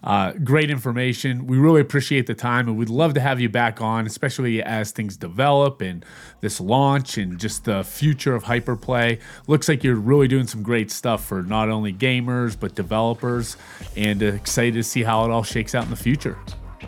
uh, 0.04 0.34
great 0.44 0.70
information. 0.70 1.48
We 1.48 1.58
really 1.58 1.82
appreciate 1.82 2.28
the 2.28 2.34
time, 2.34 2.68
and 2.68 2.78
we'd 2.78 2.90
love 2.90 3.14
to 3.16 3.20
have 3.20 3.40
you 3.40 3.50
back 3.50 3.82
on, 3.82 4.06
especially 4.06 4.62
as 4.62 4.92
things 4.92 5.18
develop 5.18 5.82
and 5.82 6.06
this 6.42 6.62
launch 6.62 7.18
and 7.18 7.40
just 7.40 7.66
the 7.66 7.84
future 7.84 8.36
of 8.36 8.44
hyperplay. 8.44 9.20
Looks 9.48 9.68
like 9.68 9.84
you're 9.84 9.96
really 9.96 10.28
doing 10.28 10.48
some 10.48 10.64
great 10.64 10.92
stuff 10.92 11.26
for 11.26 11.44
not 11.44 11.70
only 11.70 11.94
gamers 11.94 12.58
but 12.60 12.76
developers, 12.76 13.58
and 13.96 14.22
uh, 14.22 14.28
excited 14.28 14.76
to 14.76 14.84
see 14.84 15.04
how 15.04 15.26
it 15.26 15.32
all 15.32 15.44
shakes 15.44 15.76
out 15.76 15.84
in 15.84 15.90
the 15.90 15.96
future. 15.96 16.38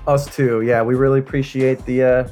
Us 0.08 0.34
too. 0.34 0.62
Yeah, 0.62 0.82
we 0.82 0.96
really 0.96 1.20
appreciate 1.20 1.84
the 1.86 2.04
uh, 2.04 2.28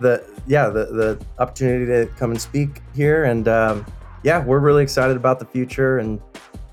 the 0.00 0.24
yeah 0.46 0.68
the 0.68 0.86
the 0.86 1.26
opportunity 1.38 1.86
to 1.86 2.06
come 2.16 2.30
and 2.30 2.40
speak 2.40 2.80
here, 2.94 3.24
and 3.24 3.48
um, 3.48 3.86
yeah, 4.22 4.42
we're 4.42 4.58
really 4.58 4.82
excited 4.82 5.16
about 5.16 5.38
the 5.38 5.46
future, 5.46 5.98
and 5.98 6.20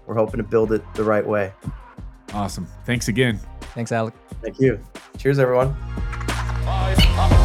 we're 0.08 0.16
hoping 0.16 0.38
to 0.38 0.44
build 0.44 0.72
it 0.72 0.82
the 0.96 1.04
right 1.04 1.26
way. 1.26 1.54
Awesome. 2.34 2.68
Thanks 2.86 3.08
again. 3.08 3.40
Thanks, 3.74 3.92
Alec. 3.92 4.14
Thank 4.42 4.60
you. 4.60 4.80
Cheers, 5.18 5.40
everyone. 5.40 5.76
Uh, 6.68 7.41